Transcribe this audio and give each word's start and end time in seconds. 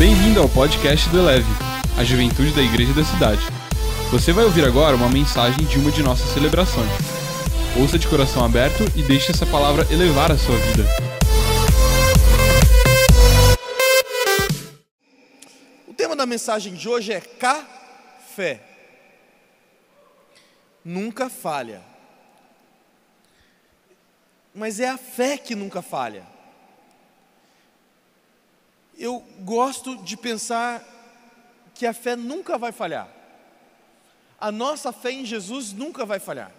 Bem-vindo 0.00 0.40
ao 0.40 0.48
podcast 0.48 1.10
do 1.10 1.18
Eleve, 1.18 1.52
a 1.98 2.02
juventude 2.02 2.54
da 2.54 2.62
igreja 2.62 2.94
da 2.94 3.04
cidade. 3.04 3.42
Você 4.10 4.32
vai 4.32 4.46
ouvir 4.46 4.64
agora 4.64 4.96
uma 4.96 5.10
mensagem 5.10 5.66
de 5.66 5.78
uma 5.78 5.90
de 5.90 6.02
nossas 6.02 6.32
celebrações. 6.32 6.88
Ouça 7.78 7.98
de 7.98 8.08
coração 8.08 8.42
aberto 8.42 8.82
e 8.96 9.02
deixe 9.02 9.30
essa 9.30 9.44
palavra 9.44 9.86
elevar 9.92 10.32
a 10.32 10.38
sua 10.38 10.56
vida. 10.56 10.84
O 15.86 15.92
tema 15.92 16.16
da 16.16 16.24
mensagem 16.24 16.72
de 16.72 16.88
hoje 16.88 17.12
é 17.12 17.20
café. 17.20 18.62
Nunca 20.82 21.28
falha. 21.28 21.82
Mas 24.54 24.80
é 24.80 24.88
a 24.88 24.96
fé 24.96 25.36
que 25.36 25.54
nunca 25.54 25.82
falha. 25.82 26.39
Eu 29.00 29.20
gosto 29.38 29.96
de 30.02 30.14
pensar 30.14 30.84
que 31.74 31.86
a 31.86 31.94
fé 31.94 32.14
nunca 32.14 32.58
vai 32.58 32.70
falhar. 32.70 33.08
A 34.38 34.52
nossa 34.52 34.92
fé 34.92 35.10
em 35.10 35.24
Jesus 35.24 35.72
nunca 35.72 36.04
vai 36.04 36.20
falhar. 36.20 36.52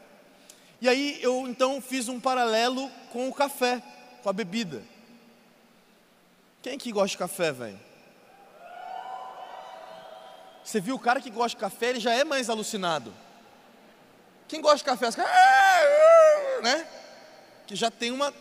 E 0.82 0.90
aí 0.90 1.20
eu 1.22 1.48
então 1.48 1.80
fiz 1.80 2.08
um 2.08 2.20
paralelo 2.20 2.90
com 3.14 3.30
o 3.30 3.34
café, 3.34 3.80
com 4.24 4.30
a 4.30 4.34
bebida. 4.34 4.82
Quem 6.64 6.80
que 6.80 6.92
gosta 6.92 7.10
de 7.10 7.18
café, 7.20 7.52
velho? 7.52 7.80
Você 10.64 10.82
viu 10.82 10.96
o 10.96 11.00
cara 11.00 11.22
que 11.22 11.30
gosta 11.30 11.56
de 11.56 11.62
café, 11.62 11.90
ele 11.90 12.00
já 12.00 12.14
é 12.16 12.24
mais 12.24 12.50
alucinado. 12.50 13.14
Quem 14.48 14.62
gosta 14.62 14.78
de 14.78 14.84
café, 14.84 15.10
né? 16.64 16.88
Que 17.68 17.76
já 17.76 17.92
tem 17.92 18.10
uma 18.10 18.34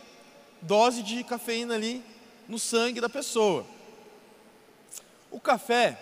dose 0.59 1.03
de 1.03 1.23
cafeína 1.23 1.75
ali 1.75 2.03
no 2.47 2.57
sangue 2.57 2.99
da 2.99 3.07
pessoa. 3.07 3.63
O 5.31 5.39
café, 5.39 5.97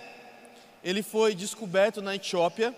ele 0.84 1.04
foi 1.04 1.36
descoberto 1.36 2.02
na 2.02 2.16
Etiópia. 2.16 2.76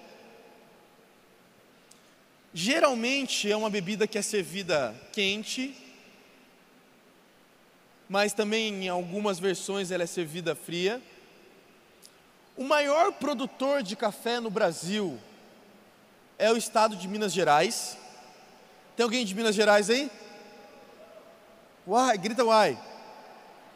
Geralmente 2.54 3.50
é 3.50 3.56
uma 3.56 3.70
bebida 3.70 4.06
que 4.06 4.18
é 4.18 4.22
servida 4.22 4.94
quente, 5.14 5.74
mas 8.10 8.34
também 8.34 8.84
em 8.84 8.90
algumas 8.90 9.40
versões 9.40 9.90
ela 9.90 10.04
é 10.04 10.08
servida 10.08 10.54
fria. 10.54 11.02
O 12.58 12.66
maior 12.66 13.14
produtor 13.14 13.82
de 13.82 13.96
café 13.96 14.42
no 14.42 14.50
Brasil 14.50 15.18
é 16.38 16.52
o 16.52 16.58
estado 16.58 16.98
de 16.98 17.08
Minas 17.08 17.32
Gerais. 17.32 17.98
Tem 18.98 19.06
alguém 19.06 19.24
de 19.24 19.34
Minas 19.34 19.56
Gerais 19.56 19.90
aí? 19.90 20.12
Uai, 21.88 22.18
grita 22.18 22.44
uai. 22.44 22.78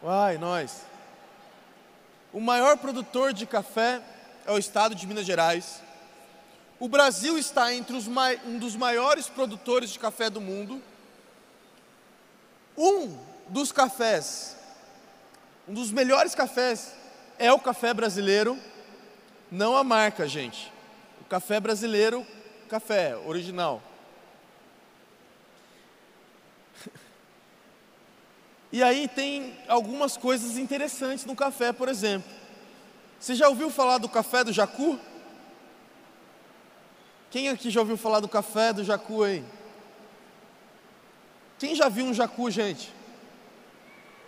Uai, 0.03 0.37
nós. 0.37 0.81
O 2.35 2.41
maior 2.41 2.77
produtor 2.77 3.31
de 3.31 3.45
café 3.45 4.01
é 4.45 4.51
o 4.51 4.57
estado 4.57 4.93
de 4.93 5.07
Minas 5.07 5.25
Gerais. 5.25 5.81
O 6.77 6.89
Brasil 6.89 7.37
está 7.37 7.73
entre 7.73 7.95
um 7.95 8.59
dos 8.59 8.75
maiores 8.75 9.29
produtores 9.29 9.89
de 9.89 9.97
café 9.97 10.29
do 10.29 10.41
mundo. 10.41 10.83
Um 12.77 13.17
dos 13.47 13.71
cafés, 13.71 14.57
um 15.65 15.73
dos 15.73 15.91
melhores 15.91 16.35
cafés, 16.35 16.93
é 17.39 17.53
o 17.53 17.59
café 17.59 17.93
brasileiro, 17.93 18.59
não 19.49 19.73
a 19.77 19.81
marca, 19.81 20.27
gente. 20.27 20.73
O 21.21 21.23
café 21.23 21.57
brasileiro, 21.61 22.27
café 22.67 23.15
original. 23.15 23.81
E 28.75 28.83
aí 28.83 29.07
tem 29.07 29.57
algumas 29.69 30.17
coisas 30.17 30.57
interessantes 30.57 31.23
no 31.23 31.33
café, 31.33 31.71
por 31.71 31.87
exemplo. 31.87 32.29
Você 33.17 33.33
já 33.33 33.47
ouviu 33.47 33.69
falar 33.69 33.99
do 33.99 34.09
café 34.09 34.43
do 34.43 34.51
Jacu? 34.51 34.99
Quem 37.31 37.47
aqui 37.47 37.69
já 37.69 37.79
ouviu 37.79 37.95
falar 37.95 38.19
do 38.19 38.27
café 38.27 38.73
do 38.73 38.83
Jacu 38.83 39.23
aí? 39.23 39.45
Quem 41.57 41.73
já 41.73 41.87
viu 41.87 42.03
um 42.03 42.13
Jacu, 42.13 42.51
gente? 42.51 42.93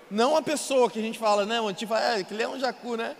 Não 0.09 0.37
a 0.37 0.41
pessoa 0.41 0.89
que 0.89 0.99
a 0.99 1.01
gente 1.01 1.19
fala, 1.19 1.45
né? 1.45 1.57
Tipo, 1.73 1.95
é, 1.95 2.23
que 2.23 2.33
ele 2.33 2.43
é 2.43 2.47
um 2.47 2.57
Jacu, 2.57 2.95
né? 2.95 3.17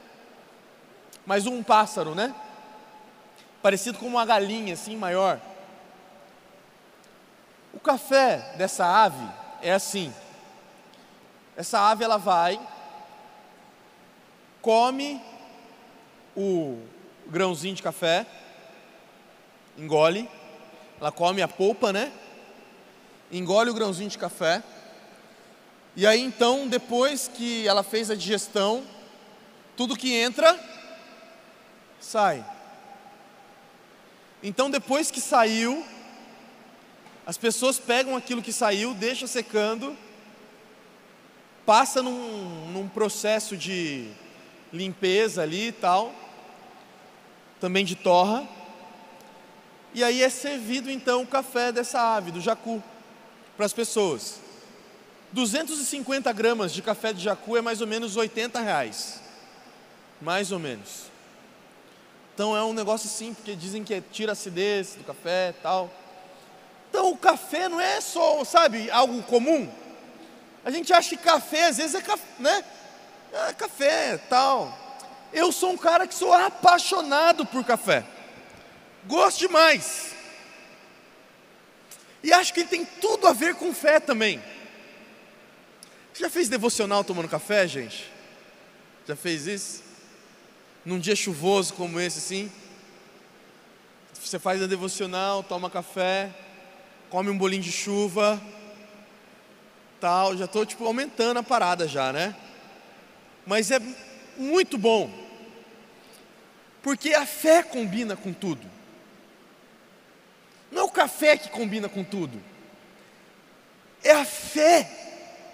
Mas 1.25 1.46
um 1.46 1.62
pássaro, 1.62 2.16
né? 2.16 2.34
Parecido 3.62 3.97
com 3.97 4.07
uma 4.07 4.25
galinha, 4.25 4.75
assim, 4.75 4.96
maior. 4.96 5.41
O 7.74 7.81
café 7.81 8.53
dessa 8.57 8.85
ave 8.85 9.28
é 9.62 9.74
assim. 9.74 10.13
Essa 11.57 11.79
ave 11.90 12.03
ela 12.03 12.18
vai, 12.18 12.59
come 14.62 15.19
o 16.35 16.79
grãozinho 17.25 17.73
de 17.73 17.81
café, 17.81 18.28
engole, 19.75 20.29
ela 21.01 21.12
come 21.12 21.41
a 21.41 21.47
polpa, 21.47 21.91
né? 21.91 22.13
Engole 23.31 23.72
o 23.72 23.73
grãozinho 23.73 24.07
de 24.07 24.19
café. 24.19 24.62
E 25.95 26.06
aí 26.06 26.22
então, 26.22 26.68
depois 26.68 27.28
que 27.28 27.68
ela 27.68 27.81
fez 27.81 28.12
a 28.12 28.16
digestão, 28.16 28.84
tudo 29.75 29.97
que 29.97 30.13
entra 30.13 30.56
sai. 32.00 32.45
Então, 34.44 34.69
depois 34.69 35.09
que 35.09 35.19
saiu, 35.19 35.84
as 37.25 37.35
pessoas 37.35 37.79
pegam 37.79 38.16
aquilo 38.16 38.44
que 38.44 38.53
saiu, 38.53 38.94
deixam 38.94 39.28
secando 39.28 39.97
passa 41.67 42.01
num, 42.01 42.72
num 42.72 42.88
processo 42.88 43.57
de 43.57 44.07
limpeza 44.72 45.44
ali 45.44 45.67
e 45.67 45.72
tal, 45.73 46.16
também 47.59 47.83
de 47.83 47.94
torra, 47.94 48.47
e 49.94 50.01
aí 50.01 50.23
é 50.23 50.29
servido 50.29 50.89
então 50.89 51.23
o 51.23 51.27
café 51.27 51.73
dessa 51.73 52.16
ave, 52.16 52.31
do 52.31 52.39
jacu, 52.39 52.81
para 53.57 53.66
as 53.66 53.73
pessoas. 53.73 54.39
250 55.33 56.31
gramas 56.31 56.72
de 56.72 56.81
café 56.81 57.11
de 57.11 57.22
jacu 57.22 57.57
é 57.57 57.61
mais 57.61 57.81
ou 57.81 57.88
menos 57.88 58.16
80 58.16 58.61
reais. 58.61 59.19
Mais 60.22 60.53
ou 60.53 60.59
menos. 60.59 61.07
Então 62.33 62.56
é 62.56 62.63
um 62.63 62.72
negócio 62.72 63.09
assim, 63.09 63.33
porque 63.33 63.57
dizem 63.57 63.83
que 63.83 64.00
tira 64.00 64.31
a 64.31 64.33
acidez 64.33 64.95
do 64.95 65.03
café 65.03 65.50
e 65.50 65.61
tal. 65.61 65.91
Então 66.89 67.11
o 67.11 67.17
café 67.17 67.67
não 67.67 67.81
é 67.81 68.00
só, 68.00 68.41
sabe, 68.45 68.89
algo 68.89 69.22
comum. 69.23 69.69
A 70.67 70.69
gente 70.69 70.91
acha 70.91 71.11
que 71.11 71.23
café, 71.23 71.67
às 71.67 71.78
vezes 71.78 71.95
é 71.95 72.01
café, 72.01 72.25
né? 72.39 72.61
É 73.31 73.53
café, 73.53 74.17
tal. 74.17 74.78
Eu 75.31 75.50
sou 75.50 75.72
um 75.72 75.78
cara 75.78 76.05
que 76.05 76.13
sou 76.13 76.33
apaixonado 76.33 77.45
por 77.45 77.63
café. 77.63 78.05
Gosto 79.06 79.39
demais. 79.39 80.13
E 82.22 82.33
acho 82.33 82.53
que 82.53 82.59
ele 82.59 82.67
tem 82.67 82.83
tudo 82.83 83.27
a 83.27 83.31
ver 83.31 83.56
com 83.56 83.73
fé 83.73 84.01
também. 84.01 84.44
Você 86.13 86.23
já 86.23 86.29
fez 86.29 86.50
devocional 86.50 87.01
tomando 87.01 87.29
café, 87.29 87.66
gente? 87.66 88.11
Já 89.07 89.16
fez 89.16 89.47
isso? 89.47 89.81
Num 90.83 91.00
dia 91.00 91.16
chuvoso 91.16 91.75
como 91.75 91.97
esse, 91.97 92.17
assim? 92.17 92.51
Você 94.22 94.38
faz 94.38 94.61
a 94.61 94.67
devocional, 94.67 95.44
toma 95.44 95.69
café, 95.69 96.29
come 97.09 97.29
um 97.29 97.38
bolinho 97.38 97.63
de 97.63 97.72
chuva, 97.72 98.38
tal, 100.00 100.38
já 100.38 100.46
estou 100.46 100.66
tipo 100.66 100.85
aumentando 100.85 101.38
a 101.38 101.44
parada 101.44 101.88
já, 101.88 102.12
né? 102.13 102.35
Mas 103.46 103.72
é 103.72 103.80
muito 104.38 104.78
bom, 104.78 105.09
porque 106.81 107.13
a 107.13 107.25
fé 107.25 107.63
combina 107.63 108.16
com 108.16 108.34
tudo. 108.34 108.68
Não 110.72 110.81
é 110.81 110.86
o 110.86 110.91
café 110.91 111.38
que 111.38 111.50
combina 111.50 111.88
com 111.88 112.03
tudo, 112.03 112.41
é 114.03 114.12
a 114.12 114.25
fé 114.25 114.90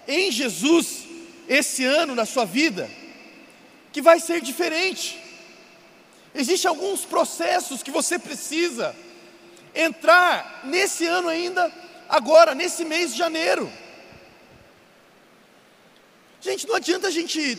em 0.08 0.32
Jesus 0.32 1.06
esse 1.48 1.86
ano 1.86 2.16
na 2.16 2.26
sua 2.26 2.46
vida 2.46 2.90
que 3.92 4.02
vai 4.02 4.20
ser 4.20 4.41
diferente. 4.41 5.22
Existem 6.34 6.67
alguns 6.67 7.06
processos 7.06 7.84
que 7.84 7.91
você 7.91 8.17
precisa 8.17 8.96
entrar 9.76 10.62
nesse 10.64 11.06
ano 11.06 11.29
ainda, 11.29 11.72
agora, 12.09 12.56
nesse 12.56 12.84
mês 12.84 13.12
de 13.12 13.20
janeiro. 13.20 13.72
Gente, 16.43 16.67
não 16.67 16.75
adianta 16.75 17.07
a 17.07 17.11
gente. 17.11 17.57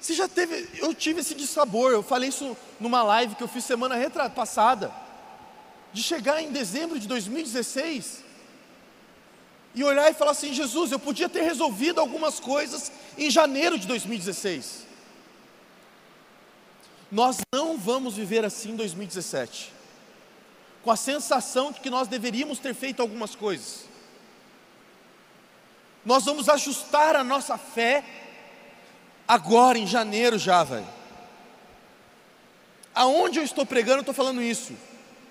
Você 0.00 0.14
já 0.14 0.28
teve. 0.28 0.68
Eu 0.78 0.94
tive 0.94 1.20
esse 1.20 1.34
dissabor, 1.34 1.90
eu 1.90 2.02
falei 2.02 2.28
isso 2.28 2.56
numa 2.78 3.02
live 3.02 3.34
que 3.34 3.42
eu 3.42 3.48
fiz 3.48 3.64
semana 3.64 3.96
passada. 4.30 4.92
De 5.92 6.02
chegar 6.02 6.40
em 6.40 6.52
dezembro 6.52 6.98
de 7.00 7.08
2016 7.08 8.22
e 9.74 9.82
olhar 9.82 10.08
e 10.08 10.14
falar 10.14 10.30
assim: 10.30 10.54
Jesus, 10.54 10.92
eu 10.92 10.98
podia 11.00 11.28
ter 11.28 11.42
resolvido 11.42 11.98
algumas 11.98 12.38
coisas 12.38 12.92
em 13.16 13.28
janeiro 13.30 13.76
de 13.76 13.88
2016. 13.88 14.86
Nós 17.10 17.38
não 17.52 17.76
vamos 17.76 18.14
viver 18.14 18.44
assim 18.44 18.72
em 18.72 18.76
2017, 18.76 19.72
com 20.84 20.90
a 20.90 20.96
sensação 20.96 21.72
de 21.72 21.80
que 21.80 21.90
nós 21.90 22.06
deveríamos 22.06 22.60
ter 22.60 22.74
feito 22.74 23.02
algumas 23.02 23.34
coisas 23.34 23.88
nós 26.04 26.24
vamos 26.24 26.48
ajustar 26.48 27.16
a 27.16 27.24
nossa 27.24 27.58
fé 27.58 28.04
Agora, 29.28 29.78
em 29.78 29.86
janeiro 29.86 30.38
já, 30.38 30.64
velho. 30.64 30.88
Aonde 32.94 33.38
eu 33.38 33.44
estou 33.44 33.66
pregando, 33.66 33.98
eu 33.98 34.00
estou 34.00 34.14
falando 34.14 34.40
isso. 34.40 34.72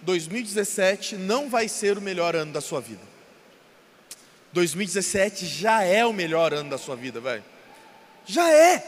2017 0.03 1.15
não 1.15 1.49
vai 1.49 1.67
ser 1.67 1.97
o 1.97 2.01
melhor 2.01 2.35
ano 2.35 2.53
da 2.53 2.61
sua 2.61 2.79
vida. 2.79 3.01
2017 4.53 5.47
já 5.47 5.81
é 5.81 6.05
o 6.05 6.13
melhor 6.13 6.53
ano 6.53 6.69
da 6.69 6.77
sua 6.77 6.95
vida, 6.95 7.19
velho. 7.19 7.43
Já 8.23 8.47
é. 8.51 8.83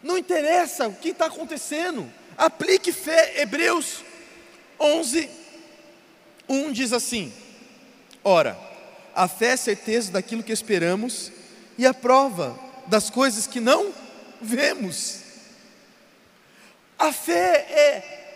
Não 0.00 0.16
interessa 0.16 0.86
o 0.86 0.94
que 0.94 1.08
está 1.08 1.26
acontecendo. 1.26 2.08
Aplique 2.38 2.92
fé. 2.92 3.40
Hebreus 3.40 4.04
11, 4.78 5.28
1 6.48 6.70
diz 6.70 6.92
assim: 6.92 7.34
Ora, 8.22 8.56
a 9.16 9.26
fé 9.26 9.46
é 9.46 9.52
a 9.52 9.56
certeza 9.56 10.12
daquilo 10.12 10.42
que 10.42 10.52
esperamos 10.52 11.32
e 11.78 11.86
a 11.86 11.94
prova 11.94 12.54
das 12.86 13.08
coisas 13.08 13.46
que 13.46 13.60
não 13.60 13.90
vemos. 14.42 15.22
A 16.98 17.10
fé 17.14 17.66
é 17.70 18.28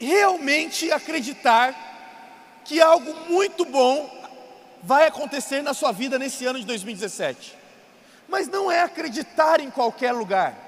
realmente 0.00 0.90
acreditar 0.90 2.60
que 2.64 2.80
algo 2.80 3.14
muito 3.30 3.64
bom 3.64 4.10
vai 4.82 5.06
acontecer 5.06 5.62
na 5.62 5.72
sua 5.72 5.92
vida 5.92 6.18
nesse 6.18 6.44
ano 6.44 6.58
de 6.58 6.66
2017. 6.66 7.56
Mas 8.26 8.48
não 8.48 8.70
é 8.70 8.80
acreditar 8.80 9.60
em 9.60 9.70
qualquer 9.70 10.10
lugar, 10.10 10.58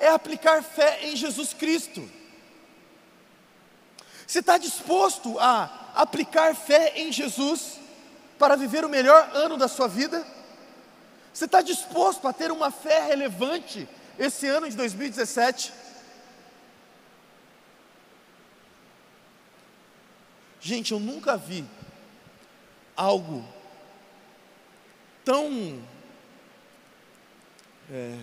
é 0.00 0.08
aplicar 0.08 0.62
fé 0.62 1.00
em 1.02 1.14
Jesus 1.14 1.52
Cristo. 1.52 2.08
Você 4.26 4.38
está 4.38 4.56
disposto 4.56 5.38
a 5.38 5.90
aplicar 5.94 6.54
fé 6.54 6.94
em 6.96 7.12
Jesus 7.12 7.77
para 8.38 8.56
viver 8.56 8.84
o 8.84 8.88
melhor 8.88 9.30
ano 9.34 9.56
da 9.56 9.68
sua 9.68 9.88
vida? 9.88 10.24
Você 11.32 11.44
está 11.44 11.60
disposto 11.60 12.26
a 12.26 12.32
ter 12.32 12.50
uma 12.50 12.70
fé 12.70 13.06
relevante 13.06 13.88
esse 14.18 14.46
ano 14.46 14.68
de 14.68 14.76
2017? 14.76 15.72
Gente, 20.60 20.92
eu 20.92 21.00
nunca 21.00 21.36
vi 21.36 21.64
algo 22.96 23.44
tão 25.24 25.80
é, 27.90 28.18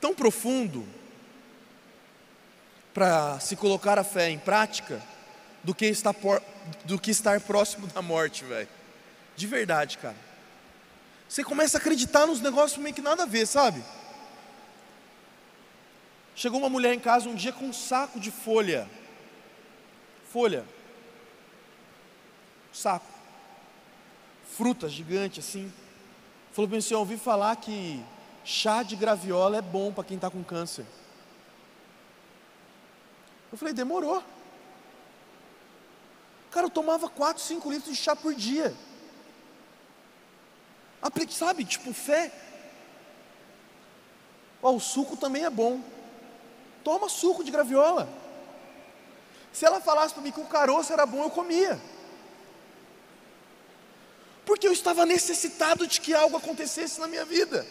tão 0.00 0.14
profundo 0.14 0.86
para 2.92 3.38
se 3.40 3.56
colocar 3.56 3.98
a 3.98 4.04
fé 4.04 4.30
em 4.30 4.38
prática 4.38 5.02
do 5.64 5.74
que 5.74 5.86
estar, 5.86 6.14
por, 6.14 6.40
do 6.84 6.98
que 6.98 7.10
estar 7.10 7.40
próximo 7.40 7.86
da 7.88 8.00
morte, 8.00 8.44
velho. 8.44 8.68
De 9.34 9.46
verdade, 9.46 9.98
cara. 9.98 10.16
Você 11.28 11.42
começa 11.42 11.78
a 11.78 11.80
acreditar 11.80 12.26
nos 12.26 12.40
negócios 12.40 12.80
meio 12.80 12.94
que 12.94 13.02
nada 13.02 13.24
a 13.24 13.26
ver, 13.26 13.46
sabe? 13.46 13.82
Chegou 16.36 16.60
uma 16.60 16.68
mulher 16.68 16.94
em 16.94 17.00
casa 17.00 17.28
um 17.28 17.34
dia 17.34 17.52
com 17.52 17.66
um 17.66 17.72
saco 17.72 18.20
de 18.20 18.30
folha. 18.30 18.88
Folha. 20.30 20.64
Saco 22.72 23.14
fruta 24.54 24.88
gigante 24.88 25.40
assim. 25.40 25.72
Falou 26.52 26.68
para 26.68 26.76
mim 26.76 26.78
assim: 26.78 26.94
Eu 26.94 27.00
ouvi 27.00 27.16
falar 27.16 27.56
que 27.56 28.02
chá 28.44 28.82
de 28.82 28.96
graviola 28.96 29.58
é 29.58 29.62
bom 29.62 29.92
para 29.92 30.04
quem 30.04 30.16
está 30.16 30.30
com 30.30 30.42
câncer. 30.42 30.86
Eu 33.50 33.58
falei: 33.58 33.74
Demorou. 33.74 34.22
Cara, 36.54 36.66
eu 36.66 36.70
tomava 36.70 37.08
4, 37.08 37.42
5 37.42 37.70
litros 37.70 37.96
de 37.96 38.00
chá 38.00 38.14
por 38.14 38.32
dia. 38.34 38.72
Aplique, 41.02 41.34
sabe, 41.34 41.64
tipo 41.64 41.92
fé. 41.92 42.32
Ó, 44.62 44.72
o 44.72 44.80
suco 44.80 45.16
também 45.16 45.44
é 45.44 45.50
bom. 45.50 45.82
Toma 46.84 47.08
suco 47.08 47.42
de 47.42 47.50
graviola. 47.50 48.08
Se 49.52 49.66
ela 49.66 49.80
falasse 49.80 50.14
para 50.14 50.22
mim 50.22 50.30
que 50.30 50.40
o 50.40 50.46
caroço 50.46 50.92
era 50.92 51.04
bom, 51.04 51.24
eu 51.24 51.30
comia 51.30 51.80
porque 54.44 54.68
eu 54.68 54.72
estava 54.72 55.06
necessitado 55.06 55.86
de 55.86 56.00
que 56.00 56.14
algo 56.14 56.36
acontecesse 56.36 57.00
na 57.00 57.08
minha 57.08 57.24
vida. 57.24 57.66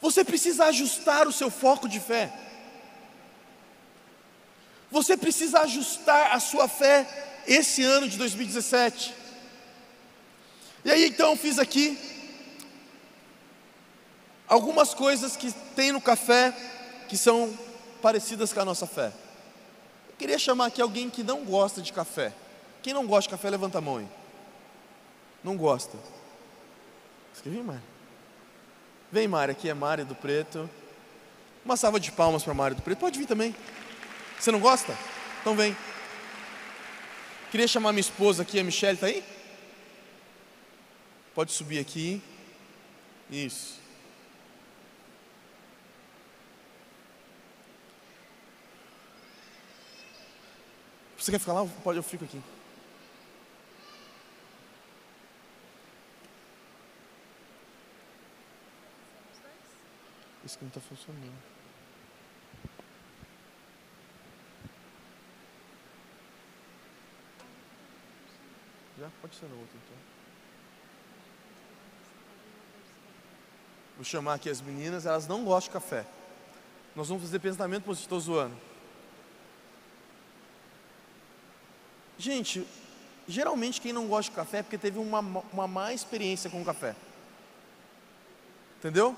Você 0.00 0.24
precisa 0.24 0.64
ajustar 0.66 1.28
o 1.28 1.32
seu 1.32 1.50
foco 1.50 1.88
de 1.88 2.00
fé. 2.00 2.32
Você 4.92 5.16
precisa 5.16 5.60
ajustar 5.60 6.36
a 6.36 6.38
sua 6.38 6.68
fé 6.68 7.42
esse 7.46 7.82
ano 7.82 8.06
de 8.06 8.18
2017. 8.18 9.14
E 10.84 10.90
aí 10.90 11.06
então 11.06 11.34
fiz 11.34 11.58
aqui 11.58 11.98
algumas 14.46 14.92
coisas 14.92 15.34
que 15.34 15.50
tem 15.74 15.92
no 15.92 16.00
café 16.00 16.54
que 17.08 17.16
são 17.16 17.58
parecidas 18.02 18.52
com 18.52 18.60
a 18.60 18.64
nossa 18.66 18.86
fé. 18.86 19.10
Queria 20.18 20.38
chamar 20.38 20.66
aqui 20.66 20.82
alguém 20.82 21.08
que 21.08 21.22
não 21.22 21.42
gosta 21.42 21.80
de 21.80 21.90
café. 21.90 22.30
Quem 22.82 22.92
não 22.92 23.06
gosta 23.06 23.30
de 23.30 23.36
café, 23.36 23.48
levanta 23.48 23.78
a 23.78 23.80
mão 23.80 23.96
aí. 23.96 24.08
Não 25.42 25.56
gosta. 25.56 25.96
Escrevi, 27.34 27.62
Mari. 27.62 27.80
Vem, 29.10 29.26
Mari, 29.26 29.52
aqui 29.52 29.70
é 29.70 29.74
Mari 29.74 30.04
do 30.04 30.14
Preto. 30.14 30.68
Uma 31.64 31.78
salva 31.78 31.98
de 31.98 32.12
palmas 32.12 32.42
para 32.42 32.52
Mari 32.52 32.74
do 32.74 32.82
Preto. 32.82 32.98
Pode 32.98 33.18
vir 33.18 33.26
também. 33.26 33.54
Você 34.42 34.50
não 34.50 34.58
gosta? 34.58 34.98
Então 35.40 35.54
vem. 35.54 35.76
Queria 37.52 37.68
chamar 37.68 37.92
minha 37.92 38.00
esposa 38.00 38.42
aqui, 38.42 38.58
a 38.58 38.64
Michelle, 38.64 38.94
está 38.94 39.06
aí? 39.06 39.22
Pode 41.32 41.52
subir 41.52 41.78
aqui. 41.78 42.20
Isso. 43.30 43.80
Você 51.16 51.30
quer 51.30 51.38
ficar 51.38 51.52
lá? 51.52 51.64
Pode, 51.84 51.98
eu 51.98 52.02
fico 52.02 52.24
aqui. 52.24 52.42
Isso 60.44 60.58
que 60.58 60.64
não 60.64 60.68
está 60.68 60.80
funcionando. 60.80 61.61
Pode 69.20 69.34
ser 69.36 69.46
no 69.46 69.58
outro 69.58 69.76
então. 69.76 69.96
Vou 73.96 74.04
chamar 74.04 74.34
aqui 74.34 74.50
as 74.50 74.60
meninas, 74.60 75.06
elas 75.06 75.26
não 75.26 75.44
gostam 75.44 75.68
de 75.68 75.74
café. 75.74 76.06
Nós 76.94 77.08
vamos 77.08 77.22
fazer 77.22 77.38
pensamento 77.38 77.84
positivo, 77.84 78.16
estou 78.16 78.20
zoando. 78.20 78.56
Gente, 82.18 82.66
geralmente 83.26 83.80
quem 83.80 83.92
não 83.92 84.06
gosta 84.06 84.30
de 84.30 84.36
café 84.36 84.58
é 84.58 84.62
porque 84.62 84.78
teve 84.78 84.98
uma, 84.98 85.20
uma 85.52 85.66
má 85.66 85.92
experiência 85.92 86.50
com 86.50 86.62
o 86.62 86.64
café. 86.64 86.94
Entendeu? 88.78 89.16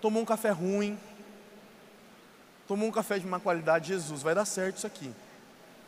Tomou 0.00 0.22
um 0.22 0.26
café 0.26 0.50
ruim, 0.50 0.98
tomou 2.68 2.88
um 2.88 2.92
café 2.92 3.18
de 3.18 3.26
má 3.26 3.40
qualidade, 3.40 3.88
Jesus, 3.88 4.22
vai 4.22 4.34
dar 4.34 4.44
certo 4.44 4.76
isso 4.76 4.86
aqui. 4.86 5.12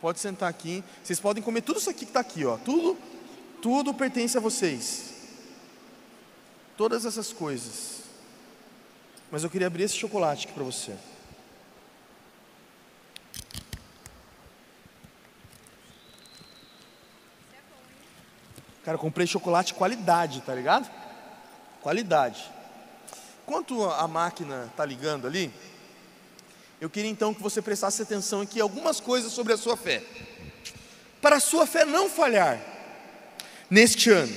Pode 0.01 0.21
sentar 0.21 0.49
aqui. 0.49 0.85
Vocês 1.03 1.19
podem 1.19 1.43
comer 1.43 1.63
tudo 1.63 1.79
isso 1.79 1.91
aqui 1.91 2.01
que 2.01 2.11
está 2.11 2.21
aqui, 2.21 2.45
ó. 2.45 2.57
Tudo, 2.59 2.97
tudo 3.61 3.93
pertence 3.93 4.37
a 4.37 4.41
vocês. 4.41 5.15
Todas 6.77 7.05
essas 7.05 7.33
coisas. 7.33 8.03
Mas 9.31 9.45
eu 9.45 9.51
queria 9.51 9.67
abrir 9.67 9.83
esse 9.83 9.97
chocolate 9.97 10.47
aqui 10.47 10.55
para 10.55 10.65
você. 10.65 10.97
Cara, 18.85 18.97
eu 18.97 19.01
comprei 19.01 19.27
chocolate 19.27 19.75
qualidade, 19.75 20.41
tá 20.41 20.55
ligado? 20.55 20.91
Qualidade. 21.83 22.51
Enquanto 23.43 23.85
a 23.85 24.09
máquina 24.09 24.67
está 24.71 24.85
ligando 24.85 25.27
ali, 25.27 25.53
eu 26.81 26.89
queria 26.89 27.11
então 27.11 27.35
que 27.35 27.43
você 27.43 27.61
prestasse 27.61 28.03
atenção 28.03 28.41
aqui 28.41 28.61
algumas 28.61 29.01
coisas 29.01 29.33
sobre 29.33 29.53
a 29.53 29.57
sua 29.57 29.77
fé. 29.77 30.03
Para 31.21 31.37
a 31.37 31.41
sua 31.41 31.67
fé 31.67 31.85
não 31.85 32.09
falhar 32.09 32.61
neste 33.69 34.11
ano, 34.11 34.35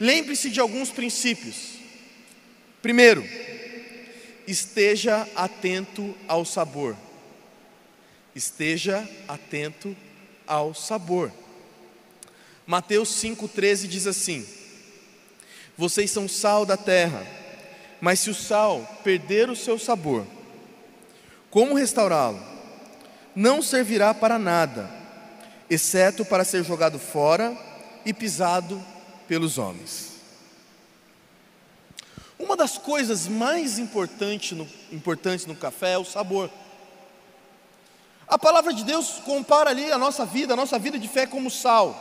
lembre-se 0.00 0.50
de 0.50 0.58
alguns 0.58 0.90
princípios. 0.90 1.78
Primeiro, 2.82 3.24
esteja 4.46 5.28
atento 5.36 6.14
ao 6.26 6.44
sabor. 6.44 6.96
Esteja 8.34 9.08
atento 9.28 9.96
ao 10.46 10.74
sabor. 10.74 11.32
Mateus 12.66 13.10
5,13 13.22 13.86
diz 13.86 14.06
assim: 14.06 14.46
Vocês 15.76 16.10
são 16.10 16.28
sal 16.28 16.66
da 16.66 16.76
terra, 16.76 17.24
mas 18.00 18.18
se 18.18 18.30
o 18.30 18.34
sal 18.34 19.00
perder 19.04 19.48
o 19.48 19.56
seu 19.56 19.78
sabor, 19.78 20.26
como 21.58 21.74
restaurá-lo? 21.74 22.40
Não 23.34 23.60
servirá 23.60 24.14
para 24.14 24.38
nada, 24.38 24.88
exceto 25.68 26.24
para 26.24 26.44
ser 26.44 26.62
jogado 26.62 27.00
fora 27.00 27.52
e 28.04 28.14
pisado 28.14 28.80
pelos 29.26 29.58
homens. 29.58 30.06
das 32.56 32.78
coisas 32.78 33.26
mais 33.26 33.76
importante 33.76 34.54
no, 34.54 34.68
importantes 34.92 35.46
no 35.46 35.56
café 35.56 35.94
é 35.94 35.98
o 35.98 36.04
sabor. 36.04 36.48
A 38.28 38.38
palavra 38.38 38.72
de 38.72 38.84
Deus 38.84 39.20
compara 39.24 39.70
ali 39.70 39.90
a 39.90 39.98
nossa 39.98 40.24
vida, 40.24 40.54
a 40.54 40.56
nossa 40.56 40.78
vida 40.78 40.96
de 40.96 41.08
fé 41.08 41.26
como 41.26 41.50
sal. 41.50 41.92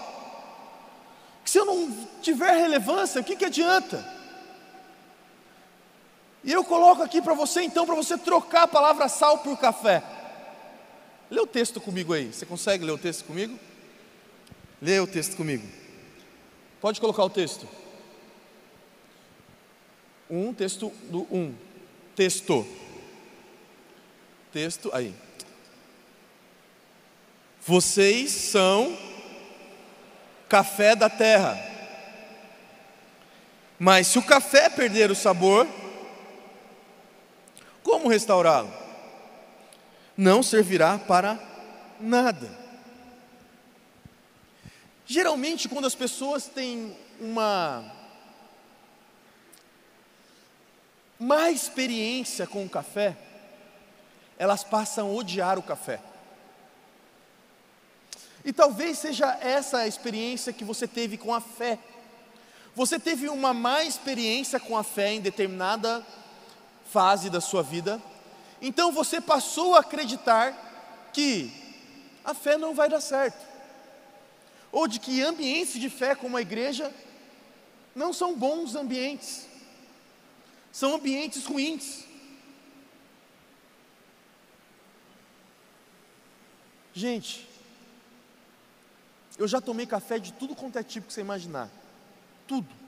Se 1.43 1.57
eu 1.57 1.65
não 1.65 1.91
tiver 2.21 2.55
relevância, 2.57 3.21
o 3.21 3.23
que, 3.23 3.35
que 3.35 3.45
adianta? 3.45 4.16
E 6.47 6.53
eu 6.53 6.63
coloco 6.63 7.03
aqui 7.03 7.21
para 7.21 7.33
você 7.33 7.61
então, 7.63 7.85
para 7.85 7.93
você 7.93 8.17
trocar 8.17 8.63
a 8.63 8.67
palavra 8.69 9.09
sal 9.09 9.39
por 9.39 9.57
café. 9.59 10.01
Lê 11.29 11.41
o 11.41 11.45
texto 11.45 11.81
comigo 11.81 12.13
aí. 12.13 12.31
Você 12.31 12.45
consegue 12.45 12.85
ler 12.85 12.93
o 12.93 12.97
texto 12.97 13.25
comigo? 13.25 13.59
Lê 14.81 14.97
o 14.97 15.05
texto 15.05 15.35
comigo. 15.35 15.67
Pode 16.79 17.01
colocar 17.01 17.21
o 17.25 17.29
texto. 17.29 17.67
Um, 20.29 20.53
texto 20.53 20.89
do 21.09 21.27
um. 21.29 21.53
Texto. 22.15 22.65
Texto 24.53 24.89
aí. 24.93 25.13
Vocês 27.59 28.31
são 28.31 28.97
café 30.47 30.95
da 30.95 31.09
terra. 31.09 31.59
Mas 33.77 34.07
se 34.07 34.17
o 34.17 34.23
café 34.23 34.69
perder 34.69 35.11
o 35.11 35.15
sabor, 35.15 35.67
como 37.97 38.09
restaurá-lo? 38.09 38.71
Não 40.15 40.43
servirá 40.43 40.99
para 40.99 41.39
nada. 41.99 42.47
Geralmente, 45.03 45.67
quando 45.67 45.87
as 45.87 45.95
pessoas 45.95 46.45
têm 46.45 46.95
uma 47.19 47.91
má 51.19 51.49
experiência 51.49 52.45
com 52.45 52.63
o 52.63 52.69
café, 52.69 53.17
elas 54.37 54.63
passam 54.63 55.07
a 55.07 55.11
odiar 55.13 55.57
o 55.57 55.63
café. 55.63 55.99
E 58.45 58.53
talvez 58.53 58.99
seja 58.99 59.39
essa 59.41 59.79
a 59.79 59.87
experiência 59.87 60.53
que 60.53 60.63
você 60.63 60.87
teve 60.87 61.17
com 61.17 61.33
a 61.33 61.41
fé. 61.41 61.79
Você 62.75 62.99
teve 62.99 63.27
uma 63.27 63.55
má 63.55 63.83
experiência 63.83 64.59
com 64.59 64.77
a 64.77 64.83
fé 64.83 65.13
em 65.13 65.19
determinada 65.19 66.05
fase 66.89 67.29
da 67.29 67.41
sua 67.41 67.61
vida, 67.61 68.01
então 68.61 68.91
você 68.91 69.21
passou 69.21 69.75
a 69.75 69.79
acreditar 69.79 71.09
que 71.13 71.51
a 72.23 72.33
fé 72.33 72.57
não 72.57 72.73
vai 72.73 72.89
dar 72.89 73.01
certo, 73.01 73.45
ou 74.71 74.87
de 74.87 74.99
que 74.99 75.21
ambientes 75.21 75.79
de 75.79 75.89
fé 75.89 76.15
como 76.15 76.37
a 76.37 76.41
igreja 76.41 76.93
não 77.95 78.13
são 78.13 78.35
bons 78.35 78.75
ambientes, 78.75 79.47
são 80.71 80.95
ambientes 80.95 81.45
ruins. 81.45 82.05
Gente, 86.93 87.47
eu 89.37 89.47
já 89.47 89.61
tomei 89.61 89.85
café 89.85 90.17
de 90.17 90.33
tudo 90.33 90.55
quanto 90.55 90.79
é 90.79 90.83
tipo 90.83 91.07
que 91.07 91.13
você 91.13 91.21
imaginar, 91.21 91.69
tudo. 92.47 92.86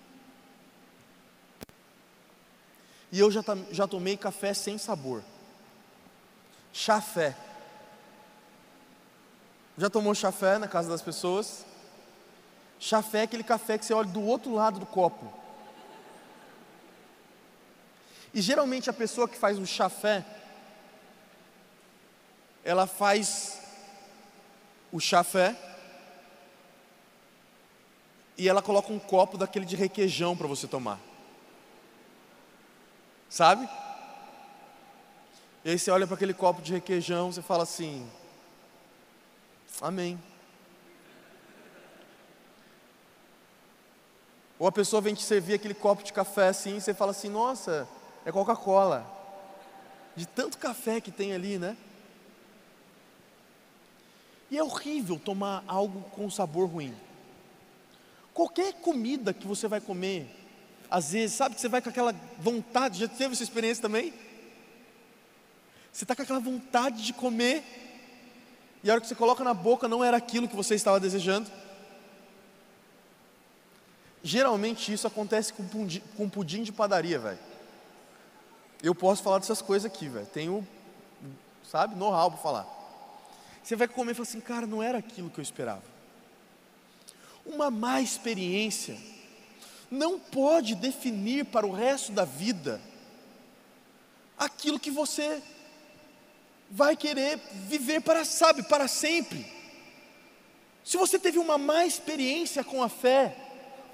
E 3.11 3.19
eu 3.19 3.31
já, 3.31 3.43
já 3.71 3.87
tomei 3.87 4.15
café 4.15 4.53
sem 4.53 4.77
sabor. 4.77 5.23
Chafé. 6.71 7.35
Já 9.77 9.89
tomou 9.89 10.13
chafé 10.13 10.57
na 10.57 10.67
casa 10.67 10.89
das 10.89 11.01
pessoas? 11.01 11.65
Chafé 12.79 13.19
é 13.19 13.23
aquele 13.23 13.43
café 13.43 13.77
que 13.77 13.85
você 13.85 13.93
olha 13.93 14.09
do 14.09 14.21
outro 14.21 14.53
lado 14.53 14.79
do 14.79 14.85
copo. 14.85 15.33
E 18.33 18.41
geralmente 18.41 18.89
a 18.89 18.93
pessoa 18.93 19.27
que 19.27 19.37
faz 19.37 19.57
o 19.57 19.65
chafé, 19.65 20.23
ela 22.63 22.85
faz 22.85 23.59
o 24.91 24.99
chafé 24.99 25.55
e 28.37 28.47
ela 28.47 28.61
coloca 28.61 28.93
um 28.93 28.99
copo 28.99 29.37
daquele 29.37 29.65
de 29.65 29.75
requeijão 29.75 30.37
para 30.37 30.47
você 30.47 30.67
tomar. 30.67 31.08
Sabe? 33.29 33.69
E 35.63 35.69
aí 35.69 35.77
você 35.77 35.91
olha 35.91 36.07
para 36.07 36.15
aquele 36.15 36.33
copo 36.33 36.62
de 36.62 36.74
requeijão, 36.74 37.31
você 37.31 37.41
fala 37.41 37.63
assim: 37.63 38.09
Amém. 39.81 40.19
Ou 44.57 44.67
a 44.67 44.71
pessoa 44.71 45.01
vem 45.01 45.13
te 45.13 45.24
servir 45.24 45.53
aquele 45.53 45.74
copo 45.74 46.03
de 46.03 46.12
café 46.12 46.48
assim, 46.48 46.77
e 46.77 46.81
você 46.81 46.93
fala 46.93 47.12
assim: 47.12 47.29
Nossa, 47.29 47.88
é 48.25 48.31
Coca-Cola. 48.31 49.05
De 50.15 50.25
tanto 50.25 50.57
café 50.57 51.00
que 51.00 51.12
tem 51.12 51.33
ali, 51.33 51.57
né? 51.57 51.77
E 54.50 54.57
é 54.57 54.63
horrível 54.63 55.19
tomar 55.19 55.63
algo 55.67 56.01
com 56.09 56.29
sabor 56.29 56.67
ruim. 56.67 56.95
Qualquer 58.33 58.74
comida 58.74 59.33
que 59.33 59.45
você 59.45 59.67
vai 59.67 59.79
comer, 59.79 60.27
às 60.89 61.12
vezes, 61.12 61.36
sabe 61.36 61.55
que 61.55 61.62
você 61.62 61.69
vai 61.69 61.81
com 61.81 61.89
aquela 61.89 62.13
vontade, 62.39 63.00
já 63.00 63.08
teve 63.08 63.34
essa 63.34 63.43
experiência 63.43 63.81
também? 63.81 64.13
Você 65.91 66.03
está 66.03 66.15
com 66.15 66.22
aquela 66.24 66.39
vontade 66.39 67.03
de 67.03 67.13
comer, 67.13 67.63
e 68.84 68.89
a 68.89 68.93
hora 68.93 69.01
que 69.01 69.08
você 69.08 69.15
coloca 69.15 69.43
na 69.43 69.53
boca 69.53 69.88
não 69.88 70.03
era 70.03 70.17
aquilo 70.17 70.48
que 70.48 70.55
você 70.55 70.74
estava 70.74 71.00
desejando. 71.00 71.50
Geralmente 74.24 74.91
isso 74.91 75.05
acontece 75.05 75.53
com 75.53 75.65
pudim, 75.67 76.01
com 76.17 76.29
pudim 76.29 76.63
de 76.63 76.72
padaria, 76.72 77.19
velho. 77.19 77.39
Eu 78.81 78.96
posso 78.96 79.22
falar 79.22 79.39
dessas 79.39 79.62
coisas 79.62 79.91
aqui, 79.91 80.08
velho. 80.08 80.25
Tenho, 80.27 80.67
sabe, 81.69 81.96
know-how 81.96 82.31
para 82.31 82.41
falar. 82.41 82.67
Você 83.63 83.75
vai 83.75 83.88
comer 83.88 84.13
e 84.13 84.15
fala 84.15 84.27
assim, 84.27 84.41
cara, 84.41 84.65
não 84.65 84.81
era 84.81 84.98
aquilo 84.98 85.29
que 85.29 85.39
eu 85.39 85.43
esperava. 85.43 85.84
Uma 87.46 87.69
má 87.69 88.01
experiência 88.01 88.98
não 89.89 90.19
pode 90.19 90.75
definir 90.75 91.46
para 91.46 91.65
o 91.65 91.72
resto 91.72 92.12
da 92.12 92.25
vida 92.25 92.79
aquilo 94.38 94.79
que 94.79 94.91
você 94.91 95.41
vai 96.69 96.96
querer 96.96 97.39
viver 97.67 98.01
para, 98.01 98.24
sabe, 98.24 98.63
para 98.63 98.88
sempre. 98.88 99.46
Se 100.84 100.98
você 100.98 101.19
teve 101.19 101.39
uma 101.39 101.58
má 101.58 101.86
experiência 101.86 102.63
com 102.63 102.81
a 102.81 102.89
fé, 102.89 103.36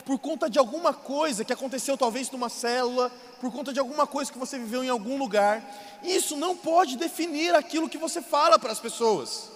por 0.06 0.20
conta 0.20 0.50
de 0.50 0.60
alguma 0.60 0.94
coisa 0.94 1.44
que 1.44 1.54
aconteceu 1.54 1.98
talvez 1.98 2.30
numa 2.30 2.50
célula, 2.50 3.12
por 3.42 3.52
conta 3.52 3.74
de 3.74 3.80
alguma 3.80 4.06
coisa 4.06 4.32
que 4.32 4.38
você 4.38 4.58
viveu 4.58 4.84
em 4.84 4.90
algum 4.90 5.18
lugar, 5.18 5.64
isso 6.04 6.38
não 6.38 6.56
pode 6.56 6.96
definir 6.96 7.56
aquilo 7.56 7.90
que 7.90 7.98
você 7.98 8.22
fala 8.22 8.60
para 8.60 8.72
as 8.72 8.80
pessoas. 8.80 9.50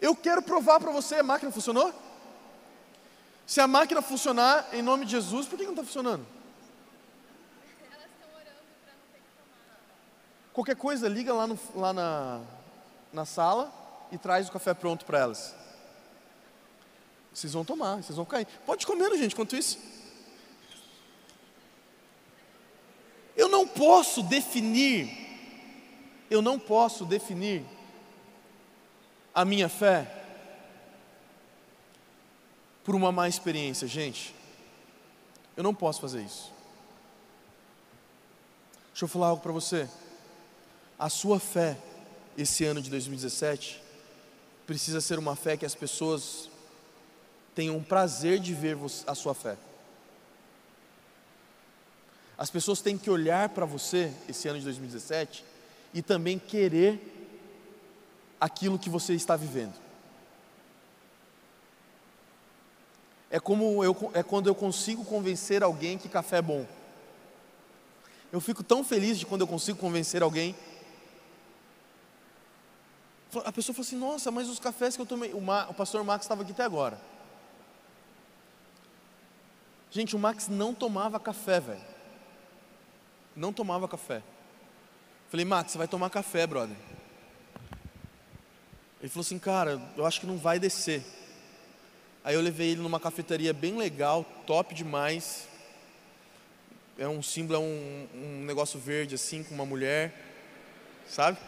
Eu 0.00 0.16
quero 0.16 0.40
provar 0.40 0.80
para 0.80 0.92
você, 0.92 1.16
a 1.16 1.22
máquina 1.22 1.52
funcionou? 1.52 1.92
Se 3.48 3.62
a 3.62 3.66
máquina 3.66 4.02
funcionar 4.02 4.68
em 4.74 4.82
nome 4.82 5.06
de 5.06 5.12
Jesus, 5.12 5.48
por 5.48 5.56
que 5.56 5.64
não 5.64 5.70
está 5.70 5.82
funcionando? 5.82 6.26
Elas 7.90 8.04
estão 8.04 8.28
orando 8.34 8.60
para 8.84 8.92
não 8.92 9.06
ter 9.10 9.20
que 9.20 9.24
tomar. 9.38 10.52
Qualquer 10.52 10.76
coisa, 10.76 11.08
liga 11.08 11.32
lá, 11.32 11.46
no, 11.46 11.58
lá 11.74 11.94
na, 11.94 12.42
na 13.10 13.24
sala 13.24 13.72
e 14.12 14.18
traz 14.18 14.50
o 14.50 14.52
café 14.52 14.74
pronto 14.74 15.06
para 15.06 15.20
elas. 15.20 15.56
Vocês 17.32 17.54
vão 17.54 17.64
tomar, 17.64 18.02
vocês 18.02 18.16
vão 18.16 18.26
cair. 18.26 18.46
Pode 18.66 18.86
comer, 18.86 19.16
gente, 19.16 19.32
enquanto 19.32 19.56
isso. 19.56 19.78
Eu 23.34 23.48
não 23.48 23.66
posso 23.66 24.22
definir, 24.22 25.08
eu 26.30 26.42
não 26.42 26.58
posso 26.58 27.06
definir 27.06 27.64
a 29.34 29.42
minha 29.42 29.70
fé 29.70 30.17
por 32.88 32.94
uma 32.94 33.12
má 33.12 33.28
experiência, 33.28 33.86
gente. 33.86 34.34
Eu 35.54 35.62
não 35.62 35.74
posso 35.74 36.00
fazer 36.00 36.22
isso. 36.22 36.50
Deixa 38.92 39.04
eu 39.04 39.08
falar 39.08 39.26
algo 39.26 39.42
para 39.42 39.52
você. 39.52 39.86
A 40.98 41.10
sua 41.10 41.38
fé 41.38 41.76
esse 42.34 42.64
ano 42.64 42.80
de 42.80 42.88
2017 42.88 43.82
precisa 44.66 45.02
ser 45.02 45.18
uma 45.18 45.36
fé 45.36 45.54
que 45.54 45.66
as 45.66 45.74
pessoas 45.74 46.48
tenham 47.54 47.82
prazer 47.82 48.38
de 48.38 48.54
ver 48.54 48.78
a 49.06 49.14
sua 49.14 49.34
fé. 49.34 49.58
As 52.38 52.48
pessoas 52.48 52.80
têm 52.80 52.96
que 52.96 53.10
olhar 53.10 53.50
para 53.50 53.66
você 53.66 54.10
esse 54.26 54.48
ano 54.48 54.60
de 54.60 54.64
2017 54.64 55.44
e 55.92 56.00
também 56.00 56.38
querer 56.38 56.98
aquilo 58.40 58.78
que 58.78 58.88
você 58.88 59.12
está 59.12 59.36
vivendo. 59.36 59.87
É 63.30 63.38
como 63.38 63.84
eu, 63.84 64.10
é 64.14 64.22
quando 64.22 64.46
eu 64.46 64.54
consigo 64.54 65.04
convencer 65.04 65.62
alguém 65.62 65.98
que 65.98 66.08
café 66.08 66.38
é 66.38 66.42
bom. 66.42 66.66
Eu 68.32 68.40
fico 68.40 68.62
tão 68.62 68.84
feliz 68.84 69.18
de 69.18 69.26
quando 69.26 69.42
eu 69.42 69.46
consigo 69.46 69.78
convencer 69.78 70.22
alguém. 70.22 70.54
A 73.44 73.52
pessoa 73.52 73.74
fala 73.74 73.86
assim: 73.86 73.96
Nossa, 73.96 74.30
mas 74.30 74.48
os 74.48 74.58
cafés 74.58 74.96
que 74.96 75.02
eu 75.02 75.06
tomei. 75.06 75.32
O, 75.32 75.40
Ma, 75.40 75.68
o 75.68 75.74
pastor 75.74 76.02
Max 76.04 76.24
estava 76.24 76.42
aqui 76.42 76.52
até 76.52 76.64
agora. 76.64 76.98
Gente, 79.90 80.14
o 80.14 80.18
Max 80.18 80.48
não 80.48 80.74
tomava 80.74 81.18
café, 81.18 81.60
velho. 81.60 81.80
Não 83.34 83.52
tomava 83.52 83.88
café. 83.88 84.22
Falei, 85.28 85.44
Max, 85.44 85.72
você 85.72 85.78
vai 85.78 85.88
tomar 85.88 86.10
café, 86.10 86.46
brother. 86.46 86.76
Ele 89.00 89.08
falou 89.08 89.22
assim, 89.22 89.38
cara, 89.38 89.80
eu 89.96 90.04
acho 90.04 90.20
que 90.20 90.26
não 90.26 90.36
vai 90.36 90.58
descer. 90.58 91.04
Aí 92.24 92.34
eu 92.34 92.40
levei 92.40 92.70
ele 92.70 92.80
numa 92.80 93.00
cafeteria 93.00 93.52
bem 93.52 93.76
legal, 93.76 94.24
top 94.46 94.74
demais. 94.74 95.46
É 96.98 97.08
um 97.08 97.22
símbolo, 97.22 97.56
é 97.56 97.62
um, 97.62 98.08
um 98.14 98.44
negócio 98.44 98.78
verde 98.78 99.14
assim, 99.14 99.44
com 99.44 99.54
uma 99.54 99.64
mulher, 99.64 100.12
sabe? 101.08 101.38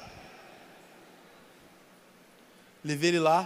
Levei 2.84 3.10
ele 3.10 3.18
lá, 3.18 3.44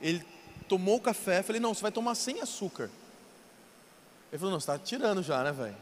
ele 0.00 0.24
tomou 0.68 0.96
o 0.96 1.00
café, 1.00 1.42
falei, 1.42 1.60
não, 1.60 1.72
você 1.72 1.82
vai 1.82 1.92
tomar 1.92 2.14
sem 2.14 2.40
açúcar. 2.40 2.90
Ele 4.30 4.38
falou, 4.38 4.52
não, 4.52 4.60
você 4.60 4.70
está 4.72 4.78
tirando 4.78 5.22
já, 5.22 5.42
né, 5.44 5.52
velho? 5.52 5.76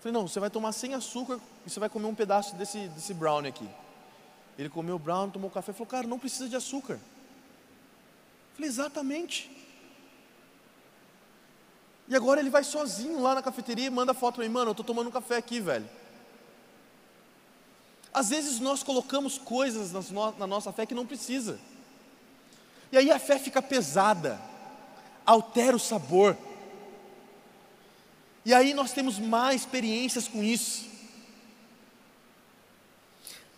Falei, 0.00 0.12
não, 0.12 0.26
você 0.26 0.40
vai 0.40 0.50
tomar 0.50 0.72
sem 0.72 0.94
açúcar 0.94 1.38
e 1.64 1.70
você 1.70 1.78
vai 1.78 1.88
comer 1.88 2.06
um 2.06 2.14
pedaço 2.14 2.56
desse, 2.56 2.88
desse 2.88 3.14
brownie 3.14 3.50
aqui. 3.50 3.68
Ele 4.58 4.68
comeu 4.68 4.96
o 4.96 4.98
brownie, 4.98 5.32
tomou 5.32 5.48
o 5.48 5.52
café 5.52 5.72
falou, 5.72 5.86
cara, 5.86 6.06
não 6.06 6.18
precisa 6.18 6.48
de 6.48 6.56
açúcar. 6.56 6.98
Falei, 8.54 8.68
exatamente. 8.68 9.50
E 12.08 12.16
agora 12.16 12.40
ele 12.40 12.50
vai 12.50 12.64
sozinho 12.64 13.20
lá 13.20 13.34
na 13.34 13.42
cafeteria 13.42 13.86
e 13.86 13.90
manda 13.90 14.12
foto 14.12 14.36
para 14.36 14.44
mim, 14.44 14.50
mano, 14.50 14.68
eu 14.68 14.72
estou 14.72 14.84
tomando 14.84 15.08
um 15.08 15.12
café 15.12 15.36
aqui, 15.36 15.60
velho. 15.60 15.88
Às 18.12 18.28
vezes 18.28 18.60
nós 18.60 18.82
colocamos 18.82 19.38
coisas 19.38 19.92
na 20.38 20.46
nossa 20.46 20.72
fé 20.72 20.84
que 20.84 20.94
não 20.94 21.06
precisa. 21.06 21.58
E 22.90 22.98
aí 22.98 23.10
a 23.10 23.18
fé 23.18 23.38
fica 23.38 23.62
pesada, 23.62 24.38
altera 25.24 25.74
o 25.74 25.80
sabor. 25.80 26.36
E 28.44 28.52
aí 28.52 28.74
nós 28.74 28.92
temos 28.92 29.18
mais 29.18 29.62
experiências 29.62 30.28
com 30.28 30.42
isso. 30.44 30.90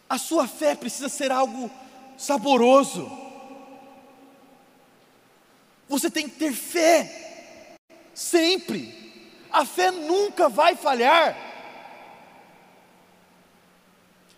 A 0.09 0.19
sua 0.19 0.47
fé 0.47 0.77
precisa 0.77 1.09
ser 1.09 1.33
algo 1.33 1.69
saboroso. 2.17 3.24
Você 5.89 6.11
tem 6.11 6.29
que 6.29 6.37
ter 6.37 6.53
fé, 6.53 7.77
sempre. 8.15 9.13
A 9.51 9.65
fé 9.65 9.91
nunca 9.91 10.49
vai 10.49 10.75
falhar. 10.77 11.37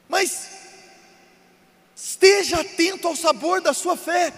Mas 0.09 0.51
esteja 1.95 2.61
atento 2.61 3.09
ao 3.09 3.17
sabor 3.17 3.61
da 3.61 3.73
sua 3.73 3.97
fé. 3.97 4.33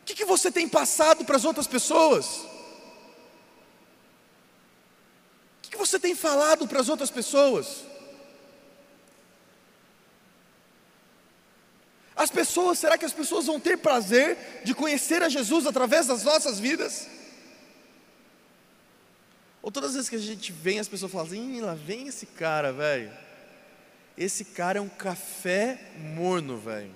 O 0.00 0.04
que, 0.04 0.14
que 0.14 0.24
você 0.24 0.50
tem 0.50 0.68
passado 0.68 1.24
para 1.24 1.36
as 1.36 1.44
outras 1.44 1.66
pessoas? 1.66 2.52
que 5.72 5.78
você 5.78 5.98
tem 5.98 6.14
falado 6.14 6.68
para 6.68 6.80
as 6.80 6.88
outras 6.90 7.10
pessoas? 7.10 7.82
As 12.22 12.30
pessoas, 12.30 12.78
será 12.78 12.96
que 12.96 13.04
as 13.04 13.12
pessoas 13.12 13.46
vão 13.46 13.58
ter 13.58 13.76
prazer 13.76 14.62
de 14.64 14.72
conhecer 14.76 15.24
a 15.24 15.28
Jesus 15.28 15.66
através 15.66 16.06
das 16.06 16.22
nossas 16.22 16.60
vidas? 16.60 17.08
Ou 19.60 19.72
todas 19.72 19.90
as 19.90 19.96
vezes 19.96 20.08
que 20.08 20.14
a 20.14 20.20
gente 20.20 20.52
vem, 20.52 20.78
as 20.78 20.86
pessoas 20.86 21.10
falam 21.10 21.26
assim: 21.26 21.60
lá 21.60 21.74
vem 21.74 22.06
esse 22.06 22.26
cara, 22.26 22.72
velho. 22.72 23.10
Esse 24.16 24.44
cara 24.44 24.78
é 24.78 24.80
um 24.80 24.88
café 24.88 25.80
morno, 26.14 26.56
velho. 26.58 26.94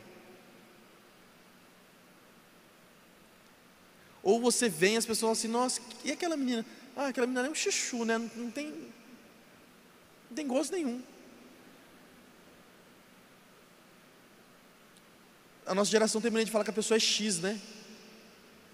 Ou 4.23 4.41
você 4.41 4.69
vem, 4.69 4.97
as 4.97 5.05
pessoas 5.05 5.21
falam 5.21 5.33
assim: 5.33 5.49
nossa, 5.49 5.81
e 6.05 6.13
aquela 6.13 6.37
menina? 6.37 6.65
Ah, 6.97 7.09
aquela 7.09 7.27
menina 7.27 7.49
é 7.49 7.51
um 7.51 7.55
chuchu, 7.55 8.05
né? 8.05 8.17
Não, 8.17 8.49
tem, 8.53 8.67
não 10.29 10.37
tem 10.37 10.47
gosto 10.47 10.73
nenhum. 10.73 11.03
A 15.67 15.75
nossa 15.75 15.91
geração 15.91 16.21
tem 16.21 16.31
mania 16.31 16.45
de 16.45 16.51
falar 16.53 16.65
que 16.65 16.71
a 16.71 16.73
pessoa 16.73 16.97
é 16.97 17.01
X, 17.01 17.41
né? 17.41 17.61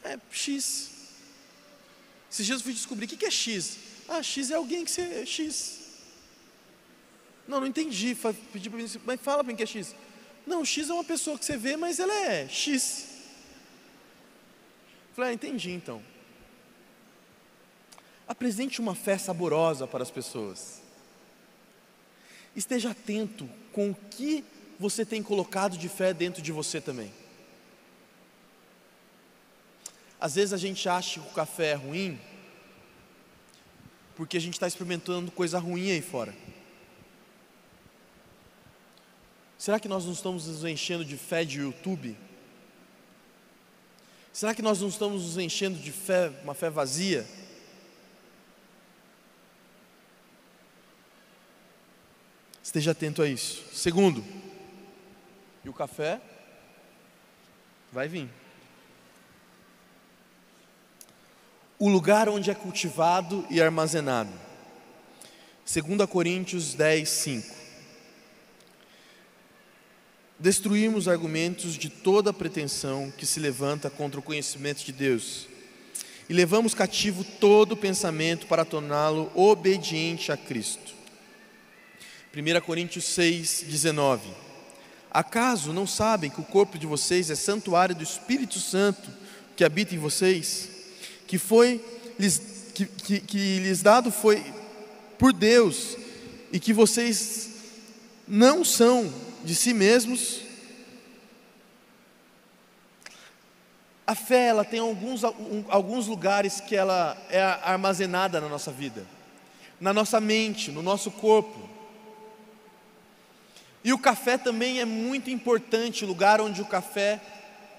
É 0.05 0.19
X. 0.31 0.91
Esses 2.31 2.45
dias 2.45 2.61
eu 2.61 2.65
fui 2.65 2.73
descobrir 2.75 3.07
o 3.07 3.09
que 3.09 3.25
é 3.25 3.31
X. 3.31 3.79
Ah, 4.09 4.23
X 4.23 4.51
é 4.51 4.55
alguém 4.55 4.85
que 4.85 4.91
você 4.91 5.01
é 5.01 5.27
X. 5.27 5.81
Não, 7.49 7.61
não 7.61 7.67
entendi. 7.67 8.17
Pedi 8.53 8.69
para 8.69 8.79
mim, 8.79 8.91
mas 9.05 9.21
fala 9.21 9.43
para 9.43 9.53
mim 9.53 9.57
que 9.57 9.63
é 9.63 9.67
X. 9.67 9.95
Não, 10.47 10.65
X 10.65 10.91
é 10.91 10.93
uma 10.93 11.05
pessoa 11.05 11.39
que 11.39 11.45
você 11.45 11.57
vê, 11.57 11.77
mas 11.77 11.99
ela 11.99 12.13
é 12.13 12.49
X. 12.49 13.07
Falei, 15.15 15.31
ah, 15.31 15.35
entendi 15.35 15.71
então. 15.71 16.03
Apresente 18.27 18.81
uma 18.81 18.95
fé 18.95 19.17
saborosa 19.19 19.87
para 19.87 20.03
as 20.03 20.11
pessoas. 20.11 20.81
Esteja 22.55 22.91
atento 22.91 23.49
com 23.73 23.91
o 23.91 23.95
que 23.95 24.45
você 24.83 25.07
tem 25.07 25.23
colocado 25.23 25.79
de 25.79 25.89
fé 25.89 26.13
dentro 26.13 26.43
de 26.43 26.51
você 26.51 26.81
também. 26.81 27.13
Às 30.21 30.35
vezes 30.35 30.53
a 30.53 30.57
gente 30.57 30.89
acha 30.89 31.21
que 31.21 31.29
o 31.29 31.33
café 31.33 31.71
é 31.71 31.75
ruim, 31.75 32.21
porque 34.17 34.37
a 34.37 34.41
gente 34.41 34.55
está 34.55 34.67
experimentando 34.67 35.31
coisa 35.31 35.61
ruim 35.61 35.93
aí 35.93 36.03
fora. 36.03 36.35
Será 39.57 39.79
que 39.79 39.87
nós 39.87 40.05
não 40.05 40.13
estamos 40.13 40.49
nos 40.49 40.65
enchendo 40.65 41.05
de 41.05 41.17
fé 41.17 41.45
de 41.45 41.61
YouTube? 41.61 42.17
Será 44.33 44.53
que 44.57 44.63
nós 44.63 44.81
não 44.81 44.89
estamos 44.89 45.23
nos 45.23 45.39
enchendo 45.39 45.79
de 45.79 45.93
fé, 45.93 46.33
uma 46.43 46.55
fé 46.55 46.69
vazia? 46.71 47.25
Esteja 52.61 52.91
atento 52.91 53.23
a 53.23 53.29
isso. 53.29 53.63
Segundo, 53.73 54.42
e 55.65 55.69
o 55.69 55.73
café 55.73 56.21
vai 57.93 58.09
vir. 58.09 58.29
O 61.79 61.89
lugar 61.89 62.29
onde 62.29 62.51
é 62.51 62.55
cultivado 62.55 63.45
e 63.51 63.61
armazenado. 63.61 64.33
2 65.67 66.09
Coríntios 66.09 66.75
10, 66.75 67.09
5. 67.09 67.55
Destruímos 70.39 71.07
argumentos 71.07 71.75
de 71.75 71.89
toda 71.89 72.33
pretensão 72.33 73.13
que 73.17 73.25
se 73.25 73.39
levanta 73.39 73.89
contra 73.89 74.19
o 74.19 74.23
conhecimento 74.23 74.85
de 74.85 74.93
Deus 74.93 75.47
e 76.29 76.33
levamos 76.33 76.75
cativo 76.75 77.25
todo 77.25 77.77
pensamento 77.77 78.47
para 78.47 78.65
torná-lo 78.65 79.31
obediente 79.35 80.33
a 80.33 80.37
Cristo. 80.37 80.95
1 82.35 82.61
Coríntios 82.63 83.05
6, 83.05 83.65
19. 83.69 84.52
Acaso 85.15 85.75
não 85.75 85.87
sabem 85.87 86.31
que 86.31 86.41
o 86.41 86.45
corpo 86.45 86.79
de 86.79 86.87
vocês 86.87 87.29
é 87.29 87.35
santuário 87.35 87.95
do 87.95 88.03
Espírito 88.03 88.59
Santo 88.59 89.11
que 89.55 89.63
habita 89.63 89.95
em 89.95 89.99
vocês? 89.99 90.71
Que 91.27 91.37
foi 91.37 91.85
lhes, 92.19 92.41
que, 92.73 92.87
que, 92.87 93.21
que 93.21 93.59
lhes 93.59 93.83
dado 93.83 94.11
foi 94.11 94.43
por 95.19 95.35
Deus 95.35 95.99
e 96.51 96.59
que 96.59 96.73
vocês 96.73 97.51
não 98.27 98.65
são 98.65 99.13
de 99.45 99.55
si 99.55 99.75
mesmos? 99.75 100.41
A 104.07 104.15
fé 104.15 104.47
ela 104.47 104.65
tem 104.65 104.81
alguns, 104.81 105.23
alguns 105.69 106.07
lugares 106.07 106.59
que 106.59 106.75
ela 106.75 107.23
é 107.29 107.43
armazenada 107.43 108.41
na 108.41 108.49
nossa 108.49 108.73
vida, 108.73 109.07
na 109.79 109.93
nossa 109.93 110.19
mente, 110.23 110.71
no 110.71 110.83
nosso 110.83 111.11
corpo. 111.11 111.62
E 113.85 113.93
o 113.93 113.99
café 113.99 114.39
também 114.39 114.81
é 114.81 114.85
muito 114.85 115.31
importante, 115.31 116.05
o 116.05 116.09
lugar 116.09 116.41
onde 116.41 116.63
o 116.63 116.67
café 116.67 117.21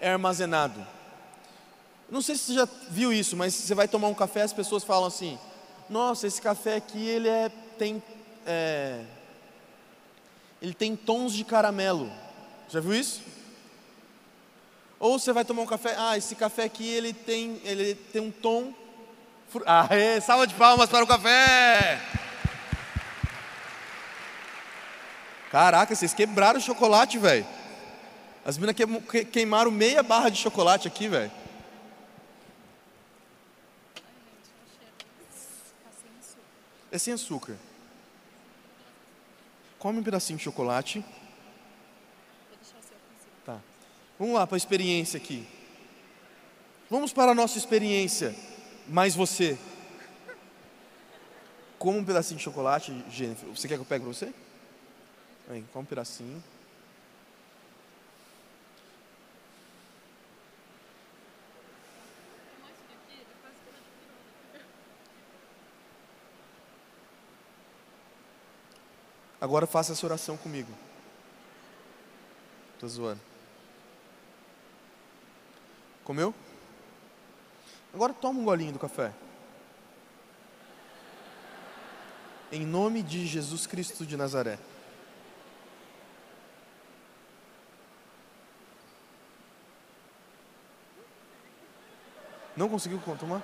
é 0.02 0.12
armazenado. 0.12 0.86
Não 2.10 2.22
sei 2.22 2.36
se 2.36 2.46
você 2.46 2.54
já 2.54 2.68
viu 2.89 3.13
isso, 3.13 3.38
mas 3.38 3.54
você 3.54 3.74
vai 3.74 3.88
tomar 3.88 4.08
um 4.08 4.13
café, 4.13 4.42
as 4.42 4.54
pessoas 4.54 4.84
falam 4.84 5.08
assim: 5.08 5.39
Nossa, 5.89 6.28
esse 6.28 6.42
café 6.42 6.76
aqui 6.76 7.08
ele 7.08 7.30
é, 7.30 7.50
tem, 7.78 8.04
é, 8.46 9.02
ele 10.62 10.74
tem 10.74 10.96
tons 10.96 11.34
de 11.34 11.44
caramelo. 11.44 12.12
Já 12.70 12.80
viu 12.80 12.94
isso? 12.94 13.22
Ou 15.00 15.18
você 15.18 15.32
vai 15.32 15.46
tomar 15.46 15.62
um 15.62 15.66
café, 15.66 15.96
ah, 15.98 16.18
esse 16.18 16.36
café 16.36 16.63
aqui 16.63 16.88
ele 16.88 17.13
tem, 17.13 17.62
ele 17.63 17.96
tem 17.96 18.22
um 18.22 18.32
tom. 18.32 18.74
Ah, 19.66 19.88
é, 19.96 20.20
salva 20.20 20.46
de 20.46 20.54
palmas 20.56 20.89
para 20.89 21.04
o 21.04 21.08
café! 21.08 22.02
Caraca, 25.54 25.94
vocês 25.94 26.16
quebraram 26.16 26.58
o 26.58 26.62
chocolate, 26.63 27.20
velho. 27.20 27.46
As 28.44 28.58
meninas 28.58 28.76
queimaram 29.32 29.70
meia 29.70 30.02
barra 30.02 30.30
de 30.30 30.39
chocolate 30.39 30.88
aqui, 30.88 31.08
velho. 31.08 31.32
É 36.92 36.98
sem 36.98 37.13
açúcar. 37.13 37.56
Come 39.78 40.00
um 40.00 40.04
pedacinho 40.04 40.38
de 40.38 40.44
chocolate. 40.44 41.06
Tá. 43.46 43.60
Vamos 44.18 44.34
lá 44.34 44.48
para 44.48 44.56
a 44.56 44.58
experiência 44.58 45.18
aqui. 45.18 45.48
Vamos 46.89 47.13
para 47.13 47.32
a 47.32 47.36
nossa 47.36 47.60
experiência. 47.60 48.36
Mais 48.88 49.13
você. 49.13 49.56
Como 51.78 52.00
um 52.00 52.04
pedacinho 52.04 52.39
de 52.39 52.44
chocolate, 52.44 53.06
Jennifer. 53.08 53.48
Você 53.50 53.68
quer 53.68 53.76
que 53.76 53.82
eu 53.82 53.86
pegue 53.86 54.04
para 54.04 54.12
você? 54.12 54.34
Vem, 55.48 55.68
um 55.76 55.86
pedacinho. 55.86 56.42
Agora 69.44 69.68
faça 69.68 69.92
essa 69.92 70.06
oração 70.06 70.38
comigo. 70.38 70.72
Estou 72.76 72.88
zoando. 72.88 73.20
Comeu? 76.06 76.34
Agora 77.94 78.14
toma 78.14 78.40
um 78.40 78.46
golinho 78.46 78.72
do 78.72 78.80
café. 78.80 79.14
Em 82.54 82.66
nome 82.66 83.04
de 83.04 83.28
Jesus 83.28 83.68
Cristo 83.68 84.06
de 84.06 84.16
Nazaré. 84.16 84.58
Não 92.56 92.70
conseguiu 92.70 93.02
tomar? 93.20 93.42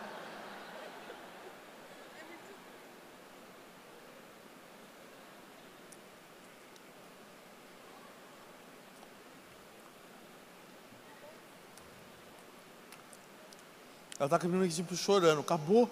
Ela 14.20 14.28
tá 14.28 14.38
caminhando 14.38 14.70
tipo 14.70 14.96
chorando, 14.96 15.40
acabou. 15.40 15.90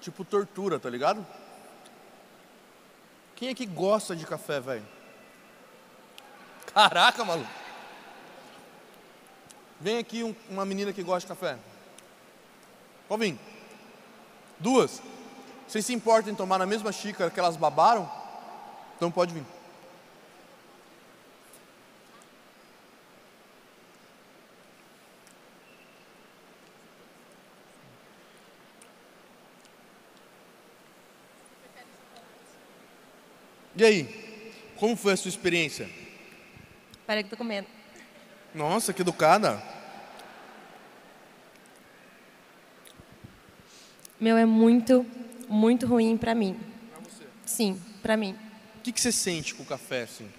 Tipo 0.00 0.24
tortura, 0.24 0.78
tá 0.78 0.88
ligado? 0.88 1.26
Quem 3.34 3.48
aqui 3.48 3.66
gosta 3.66 4.14
de 4.14 4.24
café, 4.24 4.60
velho? 4.60 4.86
Caraca, 6.72 7.24
maluco. 7.24 7.65
Vem 9.80 9.98
aqui 9.98 10.22
um, 10.22 10.34
uma 10.48 10.64
menina 10.64 10.92
que 10.92 11.02
gosta 11.02 11.20
de 11.20 11.38
café. 11.38 11.58
Pode 13.08 13.22
vir. 13.22 13.38
Duas. 14.58 15.02
Vocês 15.68 15.84
se 15.84 15.92
importam 15.92 16.32
em 16.32 16.36
tomar 16.36 16.58
na 16.58 16.66
mesma 16.66 16.92
xícara 16.92 17.30
que 17.30 17.38
elas 17.38 17.56
babaram? 17.56 18.10
Então 18.96 19.10
pode 19.10 19.34
vir. 19.34 19.44
E 33.78 33.84
aí, 33.84 34.52
como 34.76 34.96
foi 34.96 35.12
a 35.12 35.16
sua 35.18 35.28
experiência? 35.28 35.86
Peraí 37.06 37.22
que 37.22 37.28
tô 37.28 37.36
comendo. 37.36 37.75
Nossa, 38.56 38.94
que 38.94 39.02
educada. 39.02 39.62
Meu, 44.18 44.38
é 44.38 44.46
muito, 44.46 45.04
muito 45.46 45.86
ruim 45.86 46.16
pra 46.16 46.34
mim. 46.34 46.58
Pra 46.90 47.00
você. 47.00 47.24
Sim, 47.44 47.82
pra 48.00 48.16
mim. 48.16 48.34
O 48.78 48.80
que, 48.80 48.92
que 48.92 49.00
você 49.00 49.12
sente 49.12 49.54
com 49.54 49.62
o 49.62 49.66
café, 49.66 50.04
assim? 50.04 50.32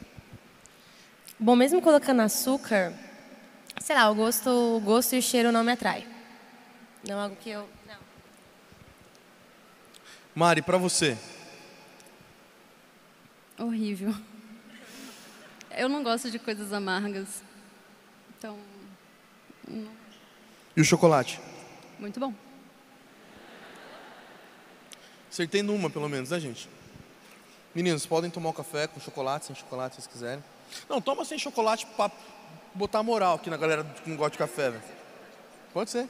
Bom, 1.37 1.55
mesmo 1.55 1.79
colocando 1.79 2.23
açúcar, 2.23 2.91
sei 3.79 3.95
lá, 3.95 4.09
o 4.09 4.15
gosto, 4.15 4.49
o 4.49 4.79
gosto 4.79 5.13
e 5.13 5.19
o 5.19 5.21
cheiro 5.21 5.51
não 5.51 5.63
me 5.63 5.73
atrai. 5.73 6.07
Não 7.07 7.19
é 7.19 7.21
algo 7.21 7.35
que 7.35 7.51
eu. 7.51 7.69
Não. 7.87 7.99
Mari, 10.33 10.63
pra 10.63 10.79
você? 10.79 11.15
Horrível. 13.59 14.15
Eu 15.69 15.87
não 15.87 16.01
gosto 16.01 16.31
de 16.31 16.39
coisas 16.39 16.73
amargas. 16.73 17.45
Então, 18.37 18.57
não- 19.67 19.91
E 20.75 20.81
o 20.81 20.85
chocolate? 20.85 21.39
muito 21.99 22.19
bom. 22.19 22.33
Acertei 25.31 25.61
numa, 25.63 25.89
pelo 25.89 26.07
menos, 26.07 26.29
né, 26.29 26.39
gente? 26.39 26.69
Meninos, 27.73 28.05
podem 28.05 28.29
tomar 28.29 28.49
o 28.49 28.53
café 28.53 28.87
com 28.87 28.99
chocolate, 28.99 29.45
sem 29.45 29.55
chocolate, 29.55 29.95
se 29.95 30.01
vocês 30.01 30.11
quiserem. 30.13 30.43
Não, 30.89 31.01
toma 31.01 31.25
sem 31.25 31.37
chocolate 31.37 31.85
pra 31.95 32.11
botar 32.73 33.03
moral 33.03 33.35
aqui 33.35 33.49
na 33.49 33.57
galera 33.57 33.83
que 33.83 34.09
não 34.09 34.17
gosta 34.17 34.31
de 34.31 34.37
café, 34.37 34.69
velho. 34.71 34.83
Pode 35.73 35.89
ser. 35.89 36.07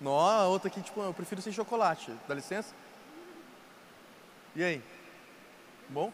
Não, 0.00 0.18
a 0.18 0.46
outra 0.46 0.68
aqui, 0.68 0.80
tipo, 0.82 1.00
eu 1.00 1.12
prefiro 1.14 1.40
sem 1.42 1.52
chocolate. 1.52 2.12
Dá 2.28 2.34
licença? 2.34 2.74
E 4.56 4.62
aí? 4.62 4.82
Bom? 5.88 6.12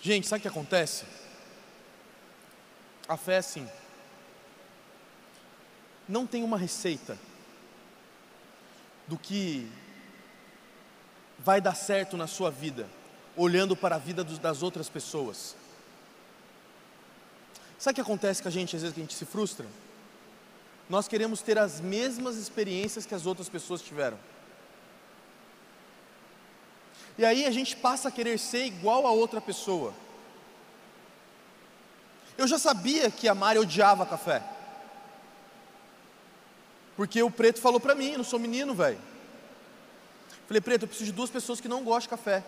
Gente, 0.00 0.26
sabe 0.26 0.38
o 0.38 0.42
que 0.42 0.48
acontece? 0.48 1.04
A 3.08 3.16
fé 3.16 3.34
é 3.34 3.38
assim. 3.38 3.68
Não 6.08 6.26
tem 6.26 6.42
uma 6.44 6.56
receita 6.56 7.18
do 9.06 9.18
que 9.18 9.70
vai 11.38 11.60
dar 11.60 11.74
certo 11.74 12.16
na 12.16 12.26
sua 12.26 12.50
vida, 12.50 12.88
olhando 13.36 13.76
para 13.76 13.96
a 13.96 13.98
vida 13.98 14.22
das 14.24 14.62
outras 14.62 14.88
pessoas. 14.88 15.56
Sabe 17.78 17.92
o 17.92 17.94
que 17.96 18.00
acontece 18.00 18.42
com 18.42 18.48
a 18.48 18.52
gente, 18.52 18.74
às 18.74 18.82
vezes, 18.82 18.94
que 18.94 19.00
a 19.00 19.04
gente 19.04 19.14
se 19.14 19.24
frustra? 19.24 19.66
Nós 20.88 21.06
queremos 21.06 21.42
ter 21.42 21.58
as 21.58 21.80
mesmas 21.80 22.36
experiências 22.36 23.06
que 23.06 23.14
as 23.14 23.26
outras 23.26 23.48
pessoas 23.48 23.80
tiveram. 23.82 24.18
E 27.18 27.24
aí 27.24 27.44
a 27.44 27.50
gente 27.50 27.74
passa 27.74 28.08
a 28.08 28.12
querer 28.12 28.38
ser 28.38 28.64
igual 28.64 29.04
a 29.04 29.10
outra 29.10 29.40
pessoa. 29.40 29.92
Eu 32.38 32.46
já 32.46 32.56
sabia 32.56 33.10
que 33.10 33.26
a 33.28 33.34
Mari 33.34 33.58
odiava 33.58 34.06
café. 34.06 34.40
Porque 36.96 37.20
o 37.20 37.30
preto 37.30 37.60
falou 37.60 37.80
pra 37.80 37.96
mim, 37.96 38.16
não 38.16 38.22
sou 38.22 38.38
menino, 38.38 38.72
velho. 38.72 39.00
Falei, 40.46 40.60
preto, 40.60 40.82
eu 40.82 40.88
preciso 40.88 41.10
de 41.10 41.16
duas 41.16 41.28
pessoas 41.28 41.60
que 41.60 41.68
não 41.68 41.82
gostam 41.82 42.02
de 42.02 42.08
café. 42.10 42.44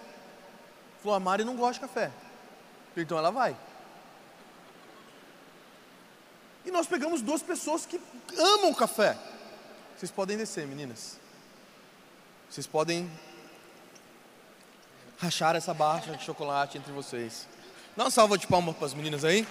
Falou, 1.03 1.17
a 1.17 1.21
Mari 1.21 1.45
não 1.45 1.57
gosta 1.57 1.75
de 1.75 1.81
café. 1.81 2.13
Falei, 2.91 3.05
então 3.05 3.19
ela 3.19 3.33
vai. 3.33 3.57
E 6.65 6.71
nós 6.71 6.87
pegamos 6.87 7.21
duas 7.21 7.43
pessoas 7.43 7.85
que 7.85 8.01
amam 8.39 8.73
café. 8.73 9.19
Vocês 9.97 10.13
podem 10.13 10.37
descer, 10.37 10.67
meninas. 10.67 11.19
Vocês 12.49 12.67
podem 12.67 13.11
rachar 15.21 15.55
essa 15.55 15.75
barra 15.75 16.17
de 16.17 16.25
chocolate 16.25 16.79
entre 16.79 16.91
vocês. 16.93 17.47
Dá 17.95 18.05
uma 18.05 18.11
salva 18.11 18.39
de 18.39 18.47
palmas 18.47 18.75
para 18.75 18.87
as 18.87 18.95
meninas 18.95 19.23
aí. 19.23 19.47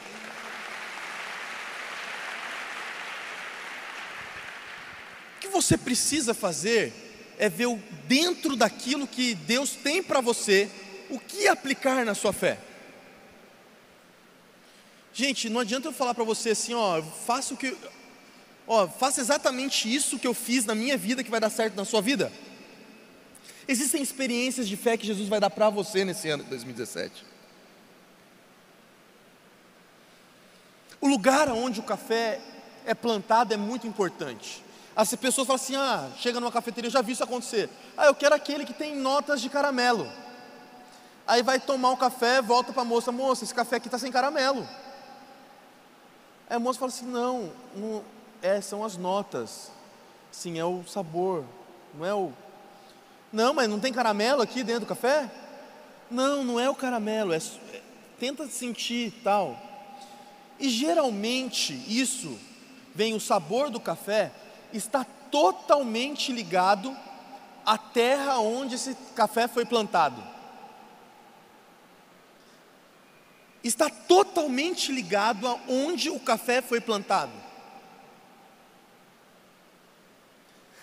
O 5.38 5.40
que 5.42 5.48
você 5.48 5.78
precisa 5.78 6.34
fazer 6.34 7.36
é 7.38 7.48
ver 7.48 7.68
dentro 8.08 8.56
daquilo 8.56 9.06
que 9.08 9.36
Deus 9.36 9.72
tem 9.72 10.02
para 10.02 10.22
você, 10.22 10.70
o 11.10 11.20
que 11.20 11.48
aplicar 11.48 12.04
na 12.04 12.16
sua 12.16 12.34
fé. 12.34 12.58
Gente, 15.14 15.50
não 15.50 15.60
adianta 15.60 15.88
eu 15.88 15.94
falar 15.94 16.16
para 16.16 16.24
você 16.24 16.52
assim, 16.52 16.74
ó, 16.74 17.02
faça 17.02 17.54
o 17.54 17.58
que, 17.58 17.78
ó, 18.68 18.88
faça 18.88 19.22
exatamente 19.22 19.94
isso 19.94 20.18
que 20.18 20.28
eu 20.28 20.34
fiz 20.34 20.66
na 20.66 20.74
minha 20.74 20.98
vida 20.98 21.24
que 21.24 21.30
vai 21.30 21.40
dar 21.40 21.50
certo 21.50 21.76
na 21.76 21.86
sua 21.86 22.02
vida. 22.02 22.32
Existem 23.72 24.02
experiências 24.02 24.68
de 24.68 24.76
fé 24.76 24.98
que 24.98 25.06
Jesus 25.06 25.30
vai 25.30 25.40
dar 25.40 25.52
para 25.52 25.70
você 25.70 26.04
nesse 26.04 26.28
ano 26.28 26.44
de 26.44 26.50
2017. 26.50 27.24
O 31.00 31.08
lugar 31.08 31.48
onde 31.50 31.80
o 31.80 31.84
café 31.84 32.42
é 32.84 32.96
plantado 32.96 33.54
é 33.54 33.58
muito 33.58 33.86
importante. 33.86 34.66
As 34.96 35.14
pessoas 35.14 35.46
falam 35.46 35.62
assim: 35.62 35.76
ah, 35.76 36.10
chega 36.18 36.40
numa 36.40 36.52
cafeteria, 36.52 36.88
eu 36.88 36.92
já 36.92 37.04
vi 37.04 37.12
isso 37.12 37.24
acontecer. 37.24 37.70
Ah, 37.96 38.08
eu 38.08 38.16
quero 38.16 38.34
aquele 38.34 38.66
que 38.66 38.74
tem 38.74 38.96
notas 38.96 39.40
de 39.40 39.50
caramelo. 39.50 40.12
Aí 41.28 41.44
vai 41.44 41.60
tomar 41.60 41.92
um 41.92 41.96
café, 41.96 42.42
volta 42.42 42.74
para 42.74 42.82
a 42.82 42.86
moça: 42.86 43.12
moça, 43.12 43.44
esse 43.44 43.54
café 43.54 43.76
aqui 43.76 43.88
está 43.88 44.00
sem 44.00 44.12
caramelo. 44.12 44.68
Aí 46.50 46.56
a 46.56 46.60
moça 46.60 46.80
fala 46.80 46.92
assim: 46.92 47.06
não, 47.06 47.54
não 47.76 48.04
é, 48.42 48.60
são 48.62 48.84
as 48.84 48.98
notas. 48.98 49.72
Sim, 50.32 50.58
é 50.58 50.66
o 50.66 50.84
sabor, 50.88 51.46
não 51.94 52.04
é 52.04 52.16
o. 52.16 52.34
Não, 53.32 53.54
mas 53.54 53.70
não 53.70 53.80
tem 53.80 53.94
caramelo 53.94 54.42
aqui 54.42 54.64
dentro 54.64 54.82
do 54.82 54.86
café? 54.88 55.30
Não, 56.10 56.44
não 56.44 56.60
é 56.60 56.70
o 56.70 56.76
caramelo, 56.76 57.34
é, 57.34 57.38
é- 57.38 57.82
tenta 58.20 58.48
sentir 58.48 59.14
tal. 59.24 59.58
E 60.60 60.70
geralmente 60.70 61.74
isso 61.88 62.38
vem 62.94 63.14
o 63.14 63.20
sabor 63.20 63.70
do 63.70 63.80
café 63.80 64.32
está 64.74 65.06
totalmente 65.32 66.32
ligado 66.32 66.96
à 67.66 67.78
terra 67.78 68.40
onde 68.40 68.76
esse 68.76 68.96
café 69.16 69.48
foi 69.48 69.66
plantado. 69.66 70.22
Está 73.64 73.90
totalmente 73.90 74.92
ligado 74.92 75.48
a 75.48 75.60
onde 75.68 76.10
o 76.10 76.20
café 76.20 76.62
foi 76.62 76.82
plantado. 76.82 77.49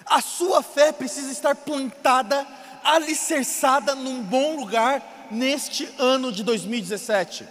A 0.07 0.21
sua 0.21 0.63
fé 0.63 0.93
precisa 0.93 1.33
estar 1.33 1.57
plantada, 1.57 2.47
alicerçada 2.85 3.95
num 3.95 4.23
bom 4.23 4.57
lugar 4.57 5.29
neste 5.31 5.93
ano 5.99 6.31
de 6.31 6.45
2017. 6.45 7.47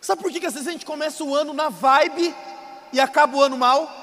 Sabe 0.00 0.22
por 0.22 0.32
que, 0.32 0.40
que 0.40 0.46
às 0.46 0.54
vezes 0.54 0.66
a 0.66 0.72
gente 0.72 0.86
começa 0.86 1.22
o 1.22 1.34
ano 1.34 1.52
na 1.52 1.68
vibe 1.68 2.34
e 2.92 2.98
acaba 2.98 3.36
o 3.36 3.42
ano 3.42 3.58
mal? 3.58 4.00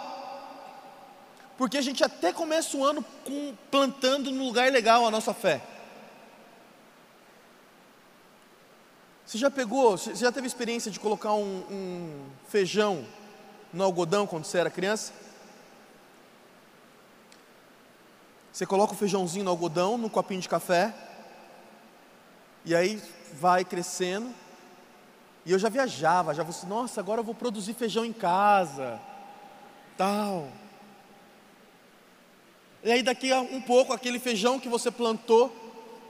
Porque 1.57 1.77
a 1.77 1.81
gente 1.81 2.03
até 2.03 2.31
começa 2.31 2.77
o 2.77 2.85
ano 2.85 3.03
com, 3.25 3.53
plantando 3.69 4.31
no 4.31 4.45
lugar 4.45 4.71
legal 4.71 5.05
a 5.05 5.11
nossa 5.11 5.33
fé. 5.33 5.61
Você 9.25 9.37
já 9.37 9.51
pegou, 9.51 9.97
você 9.97 10.15
já 10.15 10.31
teve 10.31 10.47
experiência 10.47 10.89
de 10.89 10.99
colocar 10.99 11.33
um, 11.33 11.63
um 11.69 12.29
feijão 12.47 13.05
no 13.73 13.83
algodão 13.83 14.25
quando 14.25 14.45
você 14.45 14.57
era 14.57 14.69
criança? 14.69 15.11
Você 18.59 18.65
coloca 18.65 18.91
o 18.91 18.97
feijãozinho 18.97 19.45
no 19.45 19.51
algodão, 19.51 19.97
no 19.97 20.09
copinho 20.09 20.41
de 20.41 20.49
café, 20.49 20.93
e 22.65 22.75
aí 22.75 23.01
vai 23.31 23.63
crescendo. 23.63 24.35
E 25.45 25.51
eu 25.53 25.57
já 25.57 25.69
viajava, 25.69 26.33
já 26.33 26.43
falei 26.43 26.57
assim, 26.57 26.67
nossa, 26.67 26.99
agora 26.99 27.21
eu 27.21 27.23
vou 27.23 27.33
produzir 27.33 27.73
feijão 27.73 28.03
em 28.03 28.11
casa, 28.11 28.99
tal. 29.97 30.49
E 32.83 32.91
aí 32.91 33.01
daqui 33.01 33.31
a 33.31 33.39
um 33.39 33.61
pouco, 33.61 33.93
aquele 33.93 34.19
feijão 34.19 34.59
que 34.59 34.67
você 34.67 34.91
plantou 34.91 35.55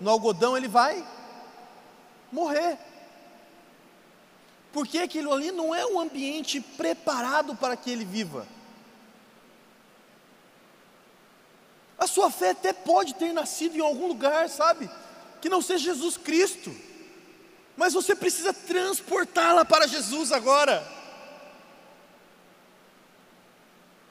no 0.02 0.10
algodão, 0.10 0.58
ele 0.58 0.68
vai 0.68 1.06
morrer. 2.32 2.80
Porque 4.74 4.98
aquilo 4.98 5.32
ali 5.32 5.52
não 5.52 5.76
é 5.76 5.86
um 5.86 6.00
ambiente 6.00 6.60
preparado 6.60 7.56
para 7.56 7.78
que 7.78 7.92
ele 7.92 8.06
viva. 8.06 8.48
A 12.00 12.08
sua 12.08 12.32
fé 12.32 12.52
até 12.52 12.72
pode 12.72 13.14
ter 13.16 13.34
nascido 13.34 13.76
em 13.76 13.82
algum 13.82 14.08
lugar, 14.08 14.48
sabe? 14.50 14.90
Que 15.42 15.50
não 15.50 15.62
seja 15.62 15.94
Jesus 15.94 16.16
Cristo. 16.16 16.74
Mas 17.76 17.94
você 17.94 18.16
precisa 18.16 18.54
transportá-la 18.54 19.66
para 19.66 19.88
Jesus 19.88 20.32
agora. 20.32 20.86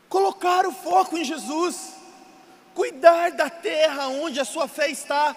Colocar 0.08 0.66
o 0.66 0.72
foco 0.72 1.16
em 1.16 1.24
Jesus. 1.24 1.94
Cuidar 2.74 3.32
da 3.32 3.50
terra 3.50 4.08
onde 4.08 4.38
a 4.38 4.44
sua 4.44 4.68
fé 4.68 4.90
está. 4.90 5.34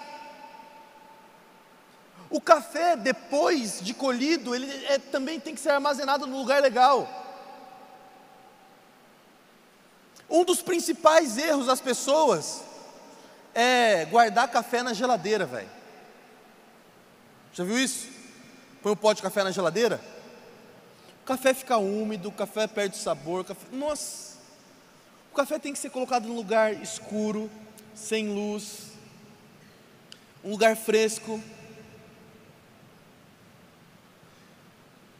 O 2.30 2.40
café, 2.40 2.96
depois 2.96 3.82
de 3.82 3.94
colhido, 3.94 4.56
ele 4.56 4.86
é, 4.86 4.98
também 4.98 5.40
tem 5.40 5.54
que 5.54 5.60
ser 5.60 5.72
armazenado 5.72 6.26
no 6.26 6.38
lugar 6.38 6.62
legal. 6.62 7.21
Um 10.32 10.46
dos 10.46 10.62
principais 10.62 11.38
erros 11.38 11.68
das 11.68 11.82
pessoas 11.82 12.64
é 13.54 14.06
guardar 14.06 14.48
café 14.48 14.82
na 14.82 14.94
geladeira, 14.94 15.46
velho. 15.46 15.70
Já 17.52 17.66
viu 17.66 17.78
isso? 17.78 18.08
Põe 18.82 18.94
um 18.94 18.96
pote 18.96 19.18
de 19.18 19.24
café 19.24 19.44
na 19.44 19.52
geladeira. 19.52 20.00
O 21.22 21.26
café 21.26 21.54
fica 21.54 21.78
úmido, 21.78 22.30
o 22.30 22.32
café 22.32 22.66
perde 22.66 22.96
sabor. 22.96 23.44
Café... 23.44 23.68
Nossa! 23.74 24.38
O 25.34 25.36
café 25.36 25.60
tem 25.60 25.74
que 25.74 25.80
ser 25.80 25.90
colocado 25.90 26.28
num 26.28 26.36
lugar 26.36 26.74
escuro, 26.82 27.52
sem 27.94 28.30
luz, 28.30 28.92
um 30.44 30.52
lugar 30.52 30.78
fresco. 30.78 31.42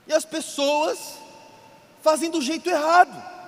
E 0.08 0.14
as 0.14 0.24
pessoas 0.24 1.18
fazem 2.02 2.32
do 2.32 2.42
jeito 2.42 2.70
errado. 2.70 3.41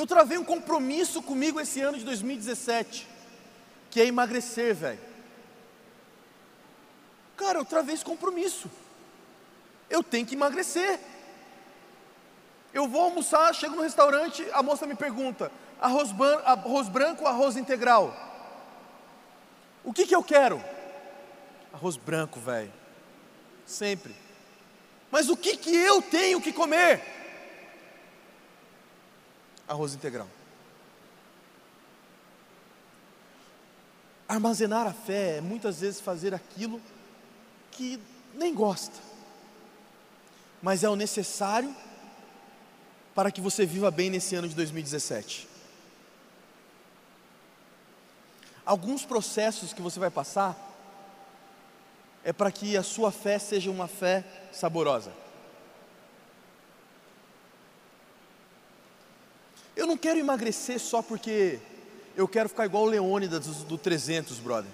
Eu 0.00 0.06
travei 0.06 0.38
um 0.38 0.44
compromisso 0.44 1.20
comigo 1.20 1.60
esse 1.60 1.78
ano 1.82 1.98
de 1.98 2.06
2017, 2.06 3.06
que 3.90 4.00
é 4.00 4.06
emagrecer, 4.06 4.74
velho. 4.74 4.98
Cara, 7.36 7.58
eu 7.58 7.66
travei 7.66 7.94
esse 7.94 8.04
compromisso. 8.04 8.70
Eu 9.90 10.02
tenho 10.02 10.24
que 10.24 10.34
emagrecer. 10.34 10.98
Eu 12.72 12.88
vou 12.88 13.02
almoçar, 13.02 13.54
chego 13.54 13.76
no 13.76 13.82
restaurante, 13.82 14.42
a 14.54 14.62
moça 14.62 14.86
me 14.86 14.94
pergunta: 14.94 15.52
arroz, 15.78 16.14
arroz 16.46 16.88
branco 16.88 17.24
ou 17.24 17.28
arroz 17.28 17.58
integral? 17.58 18.16
O 19.84 19.92
que, 19.92 20.06
que 20.06 20.16
eu 20.16 20.24
quero? 20.24 20.64
Arroz 21.74 21.98
branco, 21.98 22.40
velho. 22.40 22.72
Sempre. 23.66 24.16
Mas 25.10 25.28
o 25.28 25.36
que, 25.36 25.58
que 25.58 25.76
eu 25.76 26.00
tenho 26.00 26.40
que 26.40 26.54
comer? 26.54 27.02
Arroz 29.70 29.94
integral. 29.94 30.26
Armazenar 34.26 34.84
a 34.84 34.92
fé 34.92 35.36
é 35.36 35.40
muitas 35.40 35.78
vezes 35.78 36.00
fazer 36.00 36.34
aquilo 36.34 36.82
que 37.70 38.00
nem 38.34 38.52
gosta, 38.52 38.98
mas 40.60 40.82
é 40.82 40.88
o 40.88 40.96
necessário 40.96 41.72
para 43.14 43.30
que 43.30 43.40
você 43.40 43.64
viva 43.64 43.92
bem 43.92 44.10
nesse 44.10 44.34
ano 44.34 44.48
de 44.48 44.56
2017. 44.56 45.48
Alguns 48.66 49.04
processos 49.04 49.72
que 49.72 49.80
você 49.80 50.00
vai 50.00 50.10
passar 50.10 50.58
é 52.24 52.32
para 52.32 52.50
que 52.50 52.76
a 52.76 52.82
sua 52.82 53.12
fé 53.12 53.38
seja 53.38 53.70
uma 53.70 53.86
fé 53.86 54.24
saborosa. 54.50 55.19
Eu 59.80 59.86
não 59.86 59.96
quero 59.96 60.18
emagrecer 60.18 60.78
só 60.78 61.00
porque 61.00 61.58
eu 62.14 62.28
quero 62.28 62.50
ficar 62.50 62.66
igual 62.66 62.82
o 62.82 62.86
Leônidas 62.86 63.46
do, 63.46 63.64
do 63.64 63.78
300, 63.78 64.38
brother. 64.38 64.70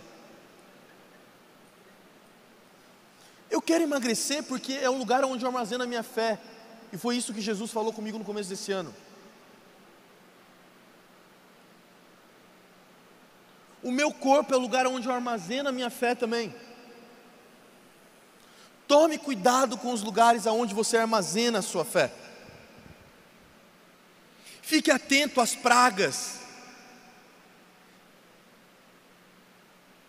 Eu 3.49 3.63
quero 3.63 3.85
emagrecer 3.85 4.43
porque 4.43 4.73
é 4.73 4.91
o 4.91 4.99
lugar 4.99 5.25
onde 5.25 5.45
eu 5.45 5.47
armazeno 5.47 5.85
a 5.85 5.87
minha 5.87 6.03
fé. 6.03 6.41
E 6.93 6.99
foi 6.99 7.17
isso 7.17 7.33
que 7.33 7.41
Jesus 7.41 7.71
falou 7.71 7.93
comigo 7.93 8.19
no 8.19 8.25
começo 8.25 8.49
desse 8.51 8.73
ano. 8.73 8.93
O 13.85 13.93
meu 13.93 14.13
corpo 14.13 14.53
é 14.53 14.57
o 14.57 14.61
lugar 14.61 14.89
onde 14.89 15.07
eu 15.07 15.13
armazeno 15.13 15.69
a 15.69 15.73
minha 15.73 15.89
fé 15.89 16.17
também. 16.17 16.53
Tome 18.89 19.19
cuidado 19.19 19.79
com 19.79 19.93
os 19.93 20.03
lugares 20.03 20.49
aonde 20.49 20.75
você 20.75 20.97
armazena 20.97 21.61
a 21.61 21.63
sua 21.63 21.85
fé. 21.85 22.13
Fique 24.67 24.91
atento 24.91 25.41
às 25.41 25.55
pragas. 25.55 26.41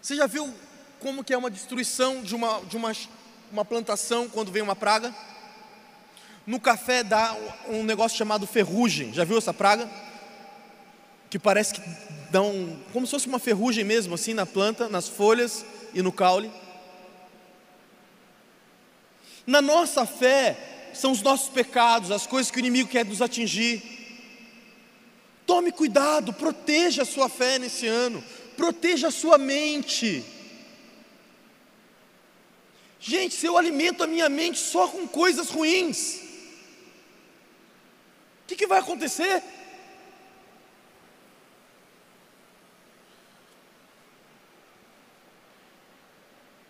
Você 0.01 0.15
já 0.15 0.25
viu 0.25 0.51
como 0.99 1.23
que 1.23 1.31
é 1.31 1.37
uma 1.37 1.51
destruição 1.51 2.23
de 2.23 2.33
uma, 2.33 2.61
de 2.61 2.75
uma, 2.75 2.91
uma 3.51 3.63
plantação 3.63 4.27
quando 4.27 4.51
vem 4.51 4.63
uma 4.63 4.75
praga? 4.75 5.15
No 6.47 6.59
café 6.59 7.03
dá 7.03 7.37
um 7.67 7.83
negócio 7.83 8.17
chamado 8.17 8.47
ferrugem. 8.47 9.13
Já 9.13 9.23
viu 9.23 9.37
essa 9.37 9.53
praga? 9.53 9.87
Que 11.29 11.37
parece 11.37 11.75
que 11.75 11.81
dá 12.31 12.41
um, 12.41 12.81
como 12.91 13.05
se 13.05 13.11
fosse 13.11 13.27
uma 13.27 13.37
ferrugem 13.37 13.83
mesmo, 13.83 14.15
assim 14.15 14.33
na 14.33 14.47
planta, 14.47 14.89
nas 14.89 15.07
folhas 15.07 15.63
e 15.93 16.01
no 16.01 16.11
caule. 16.11 16.51
Na 19.45 19.61
nossa 19.61 20.03
fé, 20.07 20.89
são 20.95 21.11
os 21.11 21.21
nossos 21.21 21.49
pecados, 21.49 22.09
as 22.09 22.25
coisas 22.25 22.49
que 22.49 22.57
o 22.57 22.59
inimigo 22.59 22.89
quer 22.89 23.05
nos 23.05 23.21
atingir. 23.21 23.96
Tome 25.47 25.71
cuidado, 25.71 26.33
proteja 26.33 27.03
a 27.03 27.05
sua 27.05 27.29
fé 27.29 27.57
nesse 27.57 27.87
ano, 27.87 28.21
proteja 28.57 29.07
a 29.07 29.11
sua 29.11 29.37
mente. 29.37 30.21
Gente, 32.99 33.33
se 33.33 33.45
eu 33.45 33.57
alimento 33.57 34.03
a 34.03 34.07
minha 34.07 34.27
mente 34.27 34.59
só 34.59 34.89
com 34.89 35.07
coisas 35.07 35.49
ruins, 35.49 36.17
o 38.43 38.47
que, 38.47 38.57
que 38.57 38.67
vai 38.67 38.79
acontecer? 38.79 39.41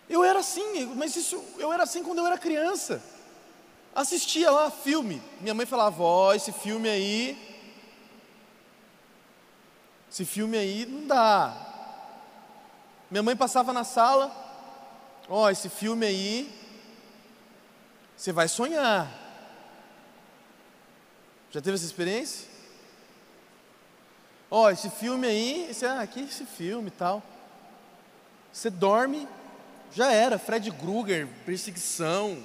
Eu 0.08 0.22
era 0.22 0.38
assim, 0.38 0.86
mas 0.94 1.16
isso 1.16 1.44
eu 1.58 1.72
era 1.72 1.82
assim 1.82 2.04
quando 2.04 2.18
eu 2.18 2.26
era 2.28 2.38
criança. 2.38 3.02
Assistia 3.92 4.52
lá 4.52 4.70
filme. 4.70 5.20
Minha 5.40 5.54
mãe 5.54 5.66
falava: 5.66 6.00
"Ó, 6.00 6.32
esse 6.32 6.52
filme 6.52 6.88
aí 6.88 7.47
esse 10.18 10.24
filme 10.24 10.58
aí 10.58 10.84
não 10.84 11.06
dá". 11.06 11.54
Minha 13.08 13.22
mãe 13.22 13.36
passava 13.36 13.72
na 13.72 13.84
sala: 13.84 14.34
"Ó, 15.28 15.48
esse 15.48 15.68
filme 15.68 16.04
aí 16.04 16.52
você 18.16 18.32
vai 18.32 18.48
sonhar". 18.48 19.08
Já 21.52 21.60
teve 21.60 21.76
essa 21.76 21.84
experiência? 21.84 22.48
Ó, 24.50 24.68
esse 24.68 24.90
filme 24.90 25.24
aí, 25.24 25.70
esse, 25.70 25.86
ah, 25.86 26.00
aqui 26.00 26.22
esse 26.22 26.44
filme 26.44 26.88
e 26.88 26.90
tal. 26.90 27.22
Você 28.52 28.70
dorme 28.70 29.28
já 29.92 30.10
era, 30.10 30.36
Fred 30.36 30.68
Krueger, 30.72 31.28
perseguição, 31.46 32.44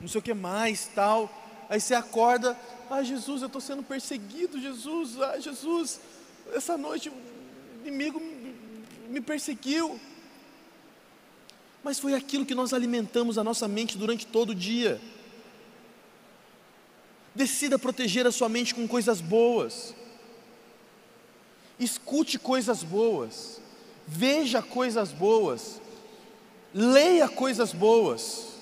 não 0.00 0.08
sei 0.08 0.18
o 0.18 0.22
que 0.22 0.34
mais, 0.34 0.90
tal. 0.92 1.30
Aí 1.70 1.80
você 1.80 1.94
acorda, 1.94 2.58
ah 2.90 3.02
Jesus, 3.04 3.42
eu 3.42 3.46
estou 3.46 3.60
sendo 3.60 3.84
perseguido, 3.84 4.60
Jesus, 4.60 5.20
ah 5.20 5.38
Jesus, 5.38 6.00
essa 6.52 6.76
noite 6.76 7.08
o 7.08 7.14
inimigo 7.82 8.20
me 9.08 9.20
perseguiu. 9.20 10.00
Mas 11.82 11.98
foi 11.98 12.14
aquilo 12.14 12.46
que 12.46 12.54
nós 12.54 12.72
alimentamos 12.72 13.38
a 13.38 13.44
nossa 13.44 13.66
mente 13.66 13.98
durante 13.98 14.26
todo 14.26 14.50
o 14.50 14.54
dia. 14.54 15.00
Decida 17.34 17.78
proteger 17.78 18.26
a 18.26 18.32
sua 18.32 18.48
mente 18.48 18.74
com 18.74 18.86
coisas 18.86 19.20
boas. 19.20 19.94
Escute 21.78 22.38
coisas 22.38 22.82
boas. 22.82 23.60
Veja 24.06 24.62
coisas 24.62 25.10
boas. 25.10 25.80
Leia 26.72 27.28
coisas 27.28 27.72
boas. 27.72 28.52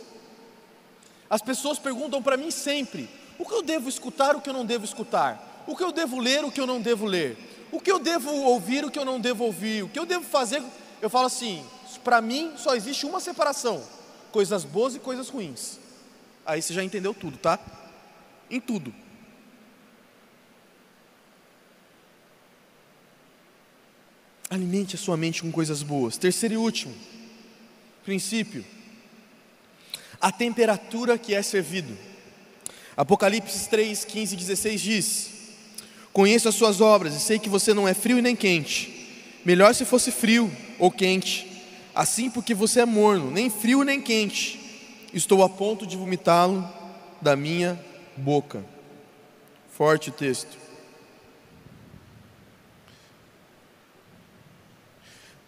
As 1.28 1.42
pessoas 1.42 1.78
perguntam 1.78 2.22
para 2.22 2.36
mim 2.36 2.50
sempre: 2.50 3.08
o 3.38 3.44
que 3.44 3.54
eu 3.54 3.62
devo 3.62 3.88
escutar, 3.88 4.34
o 4.34 4.40
que 4.40 4.48
eu 4.48 4.54
não 4.54 4.64
devo 4.64 4.84
escutar? 4.84 5.64
O 5.66 5.76
que 5.76 5.84
eu 5.84 5.92
devo 5.92 6.18
ler, 6.18 6.44
o 6.44 6.50
que 6.50 6.60
eu 6.60 6.66
não 6.66 6.80
devo 6.80 7.04
ler? 7.06 7.49
O 7.72 7.80
que 7.80 7.90
eu 7.90 7.98
devo 7.98 8.30
ouvir, 8.30 8.85
o 8.85 8.90
que 8.90 8.98
eu 8.98 9.04
não 9.04 9.20
devo 9.20 9.44
ouvir? 9.44 9.85
O 9.85 9.88
que 9.88 9.98
eu 9.98 10.06
devo 10.06 10.24
fazer? 10.24 10.62
Eu 11.00 11.09
falo 11.09 11.26
assim: 11.26 11.64
para 12.02 12.20
mim 12.20 12.52
só 12.56 12.74
existe 12.74 13.06
uma 13.06 13.20
separação: 13.20 13.83
coisas 14.33 14.64
boas 14.64 14.94
e 14.94 14.98
coisas 14.98 15.28
ruins. 15.28 15.78
Aí 16.44 16.61
você 16.61 16.74
já 16.74 16.83
entendeu 16.83 17.14
tudo, 17.14 17.37
tá? 17.37 17.59
Em 18.50 18.61
tudo. 18.61 18.92
Alimente 24.48 24.96
a 24.96 24.98
sua 24.98 25.16
mente 25.16 25.42
com 25.42 25.52
coisas 25.52 25.83
boas. 25.83 26.16
Terceiro 26.16 26.54
e 26.54 26.56
último 26.56 26.94
princípio: 28.04 28.64
a 30.20 30.33
temperatura 30.33 31.16
que 31.16 31.35
é 31.35 31.42
servido. 31.42 31.96
Apocalipse 32.96 33.68
3, 33.68 34.04
15 34.04 34.35
e 34.35 34.37
16 34.37 34.80
diz: 34.80 35.30
Conheço 36.20 36.50
as 36.50 36.54
suas 36.54 36.83
obras 36.83 37.14
e 37.14 37.18
sei 37.18 37.38
que 37.38 37.48
você 37.48 37.72
não 37.72 37.88
é 37.88 37.94
frio 37.94 38.20
nem 38.20 38.37
quente. 38.37 39.09
Melhor 39.42 39.74
se 39.74 39.87
fosse 39.87 40.12
frio 40.12 40.54
ou 40.78 40.90
quente. 40.90 41.50
Assim, 41.94 42.28
porque 42.28 42.52
você 42.54 42.80
é 42.80 42.85
morno, 42.85 43.30
nem 43.30 43.48
frio 43.48 43.85
nem 43.85 44.02
quente. 44.02 44.61
Estou 45.14 45.42
a 45.42 45.48
ponto 45.48 45.87
de 45.87 45.96
vomitá-lo 45.96 46.68
da 47.22 47.35
minha 47.35 47.83
boca. 48.18 48.62
Forte 49.72 50.11
texto. 50.11 50.59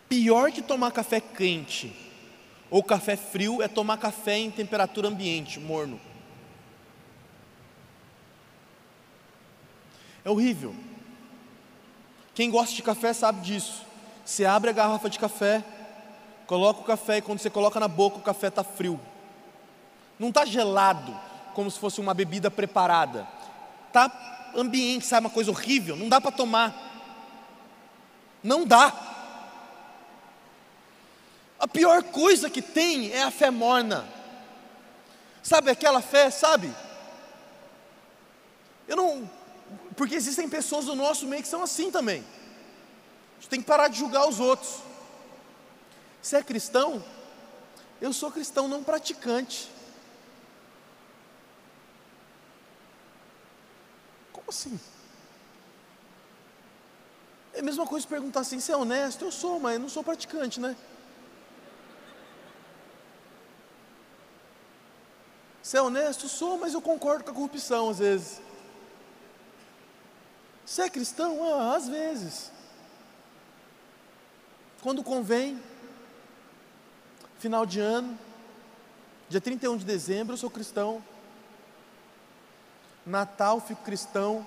Pior 0.08 0.50
que 0.52 0.62
tomar 0.62 0.90
café 0.90 1.20
quente 1.20 1.94
ou 2.70 2.82
café 2.82 3.14
frio 3.14 3.60
é 3.60 3.68
tomar 3.68 3.98
café 3.98 4.38
em 4.38 4.50
temperatura 4.50 5.08
ambiente, 5.08 5.60
morno. 5.60 6.00
É 10.24 10.30
horrível. 10.30 10.74
Quem 12.34 12.50
gosta 12.50 12.74
de 12.74 12.82
café 12.82 13.12
sabe 13.12 13.40
disso. 13.40 13.84
Você 14.24 14.44
abre 14.44 14.70
a 14.70 14.72
garrafa 14.72 15.10
de 15.10 15.18
café, 15.18 15.64
coloca 16.46 16.80
o 16.80 16.84
café 16.84 17.18
e 17.18 17.22
quando 17.22 17.40
você 17.40 17.50
coloca 17.50 17.80
na 17.80 17.88
boca 17.88 18.18
o 18.18 18.22
café 18.22 18.48
está 18.48 18.62
frio. 18.62 19.00
Não 20.18 20.28
está 20.28 20.44
gelado, 20.44 21.18
como 21.54 21.70
se 21.70 21.78
fosse 21.78 22.00
uma 22.00 22.14
bebida 22.14 22.50
preparada. 22.50 23.26
Está 23.88 24.52
ambiente, 24.54 25.04
sabe, 25.04 25.26
uma 25.26 25.32
coisa 25.32 25.50
horrível. 25.50 25.96
Não 25.96 26.08
dá 26.08 26.20
para 26.20 26.30
tomar. 26.30 26.74
Não 28.42 28.64
dá. 28.64 28.92
A 31.58 31.68
pior 31.68 32.02
coisa 32.04 32.50
que 32.50 32.62
tem 32.62 33.12
é 33.12 33.22
a 33.22 33.30
fé 33.30 33.50
morna. 33.50 34.04
Sabe 35.42 35.70
aquela 35.70 36.00
fé, 36.00 36.30
sabe? 36.30 36.72
Eu 38.86 38.96
não. 38.96 39.30
Porque 39.96 40.14
existem 40.14 40.48
pessoas 40.48 40.86
do 40.86 40.94
nosso 40.94 41.26
meio 41.26 41.42
que 41.42 41.48
são 41.48 41.62
assim 41.62 41.90
também. 41.90 42.24
A 43.32 43.40
gente 43.40 43.48
tem 43.48 43.60
que 43.60 43.66
parar 43.66 43.88
de 43.88 43.98
julgar 43.98 44.28
os 44.28 44.40
outros. 44.40 44.80
Você 46.20 46.36
é 46.36 46.42
cristão? 46.42 47.02
Eu 48.00 48.12
sou 48.12 48.30
cristão 48.30 48.68
não 48.68 48.82
praticante. 48.82 49.70
Como 54.32 54.48
assim? 54.48 54.80
É 57.52 57.60
a 57.60 57.62
mesma 57.62 57.86
coisa 57.86 58.06
perguntar 58.06 58.40
assim: 58.40 58.60
você 58.60 58.72
é 58.72 58.76
honesto? 58.76 59.24
Eu 59.24 59.32
sou, 59.32 59.60
mas 59.60 59.74
eu 59.74 59.80
não 59.80 59.88
sou 59.88 60.02
praticante, 60.02 60.58
né? 60.58 60.76
Você 65.62 65.76
é 65.76 65.82
honesto? 65.82 66.28
Sou, 66.28 66.58
mas 66.58 66.74
eu 66.74 66.82
concordo 66.82 67.24
com 67.24 67.30
a 67.30 67.34
corrupção 67.34 67.90
às 67.90 67.98
vezes. 67.98 68.40
Você 70.72 70.80
é 70.80 70.88
cristão? 70.88 71.44
Ah, 71.44 71.76
às 71.76 71.86
vezes. 71.86 72.50
Quando 74.80 75.04
convém, 75.04 75.60
final 77.38 77.66
de 77.66 77.78
ano, 77.78 78.18
dia 79.28 79.38
31 79.38 79.76
de 79.76 79.84
dezembro, 79.84 80.32
eu 80.32 80.38
sou 80.38 80.48
cristão. 80.48 81.04
Natal, 83.04 83.60
fico 83.60 83.82
cristão. 83.82 84.46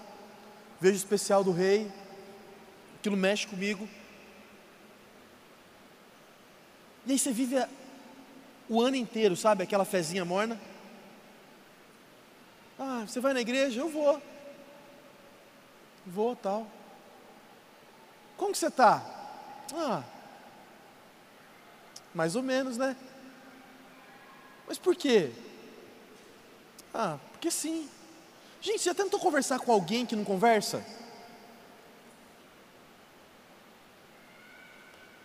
Vejo 0.81 0.95
o 0.95 0.97
especial 0.97 1.43
do 1.43 1.51
rei. 1.51 1.93
Aquilo 2.97 3.15
mexe 3.15 3.45
comigo. 3.45 3.88
E 7.05 7.11
aí 7.11 7.19
você 7.19 7.31
vive 7.31 7.63
o 8.67 8.81
ano 8.81 8.95
inteiro, 8.95 9.35
sabe? 9.35 9.61
Aquela 9.61 9.85
fezinha 9.85 10.25
morna. 10.25 10.59
Ah, 12.79 13.03
você 13.07 13.19
vai 13.19 13.31
na 13.31 13.41
igreja? 13.41 13.79
Eu 13.79 13.89
vou. 13.89 14.19
Vou, 16.05 16.35
tal. 16.35 16.67
Como 18.37 18.51
que 18.51 18.57
você 18.57 18.67
está? 18.67 19.03
Ah, 19.73 20.03
mais 22.13 22.35
ou 22.35 22.43
menos, 22.43 22.77
né? 22.77 22.95
Mas 24.67 24.77
por 24.77 24.95
quê? 24.95 25.31
Ah, 26.93 27.17
porque 27.31 27.49
sim. 27.49 27.89
Gente, 28.61 28.79
você 28.79 28.89
já 28.89 28.95
tentou 28.95 29.19
conversar 29.19 29.59
com 29.59 29.71
alguém 29.71 30.05
que 30.05 30.15
não 30.15 30.23
conversa? 30.23 30.85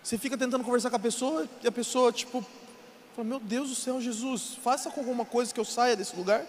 Você 0.02 0.18
fica 0.18 0.36
tentando 0.36 0.64
conversar 0.64 0.90
com 0.90 0.96
a 0.96 1.00
pessoa 1.00 1.48
e 1.62 1.68
a 1.68 1.72
pessoa, 1.72 2.12
tipo, 2.12 2.44
fala: 3.14 3.28
Meu 3.28 3.38
Deus 3.38 3.68
do 3.68 3.74
céu, 3.74 4.00
Jesus, 4.00 4.54
faça 4.62 4.90
com 4.90 5.00
alguma 5.00 5.24
coisa 5.24 5.52
que 5.52 5.60
eu 5.60 5.64
saia 5.64 5.96
desse 5.96 6.16
lugar 6.16 6.44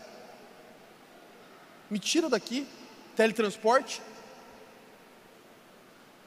me 1.92 2.00
tira 2.00 2.30
daqui, 2.30 2.66
teletransporte. 3.18 4.02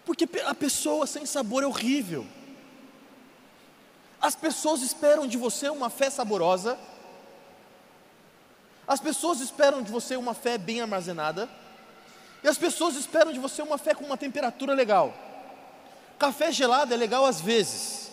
Porque 0.04 0.28
a 0.44 0.54
pessoa 0.54 1.06
sem 1.06 1.24
sabor 1.24 1.62
é 1.62 1.66
horrível. 1.66 2.26
As 4.20 4.34
pessoas 4.34 4.82
esperam 4.82 5.26
de 5.26 5.36
você 5.36 5.68
uma 5.68 5.90
fé 5.90 6.10
saborosa. 6.10 6.78
As 8.86 9.00
pessoas 9.00 9.40
esperam 9.40 9.82
de 9.82 9.90
você 9.90 10.16
uma 10.16 10.34
fé 10.34 10.58
bem 10.58 10.80
armazenada. 10.80 11.48
E 12.42 12.48
as 12.48 12.58
pessoas 12.58 12.94
esperam 12.96 13.32
de 13.32 13.38
você 13.38 13.62
uma 13.62 13.78
fé 13.78 13.94
com 13.94 14.04
uma 14.04 14.16
temperatura 14.16 14.74
legal. 14.74 15.14
Café 16.18 16.52
gelado 16.52 16.92
é 16.92 16.96
legal 16.96 17.24
às 17.24 17.40
vezes, 17.40 18.10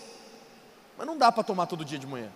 mas 0.97 1.06
não 1.06 1.17
dá 1.17 1.32
para 1.32 1.43
tomar 1.43 1.67
todo 1.67 1.86
dia 1.86 1.99
de 1.99 2.08
manhã. 2.08 2.32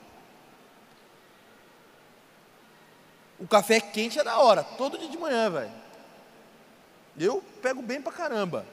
O 3.39 3.47
café 3.47 3.79
quente 3.79 4.19
é 4.19 4.23
da 4.23 4.37
hora, 4.39 4.63
todo 4.63 4.97
dia 4.97 5.09
de 5.09 5.17
manhã, 5.17 5.49
velho. 5.49 5.71
Eu 7.17 7.43
pego 7.61 7.81
bem 7.81 8.01
pra 8.01 8.11
caramba. 8.11 8.65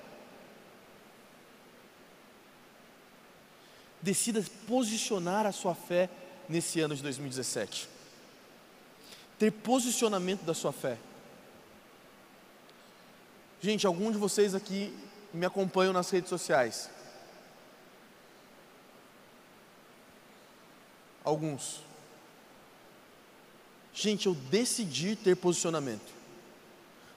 Decida 4.02 4.44
posicionar 4.66 5.46
a 5.46 5.52
sua 5.52 5.74
fé 5.74 6.10
nesse 6.48 6.80
ano 6.80 6.94
de 6.94 7.02
2017. 7.02 7.88
Ter 9.38 9.50
posicionamento 9.52 10.42
da 10.42 10.52
sua 10.52 10.72
fé. 10.72 10.98
Gente, 13.60 13.86
alguns 13.86 14.12
de 14.12 14.18
vocês 14.18 14.54
aqui 14.54 14.92
me 15.32 15.46
acompanham 15.46 15.92
nas 15.92 16.10
redes 16.10 16.28
sociais. 16.28 16.90
Alguns. 21.24 21.80
Gente, 23.94 24.26
eu 24.26 24.34
decidi 24.34 25.14
ter 25.14 25.36
posicionamento. 25.36 26.12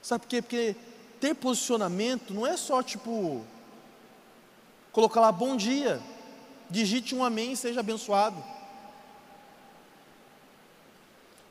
Sabe 0.01 0.21
por 0.21 0.29
quê? 0.29 0.41
Porque 0.41 0.75
ter 1.19 1.33
posicionamento 1.33 2.31
não 2.31 2.45
é 2.45 2.55
só 2.55 2.83
tipo 2.83 3.43
colocar 4.91 5.19
lá 5.19 5.31
bom 5.31 5.57
dia, 5.57 6.01
digite 6.69 7.15
um 7.15 7.23
amém 7.23 7.51
e 7.51 7.57
seja 7.57 7.79
abençoado. 7.79 8.43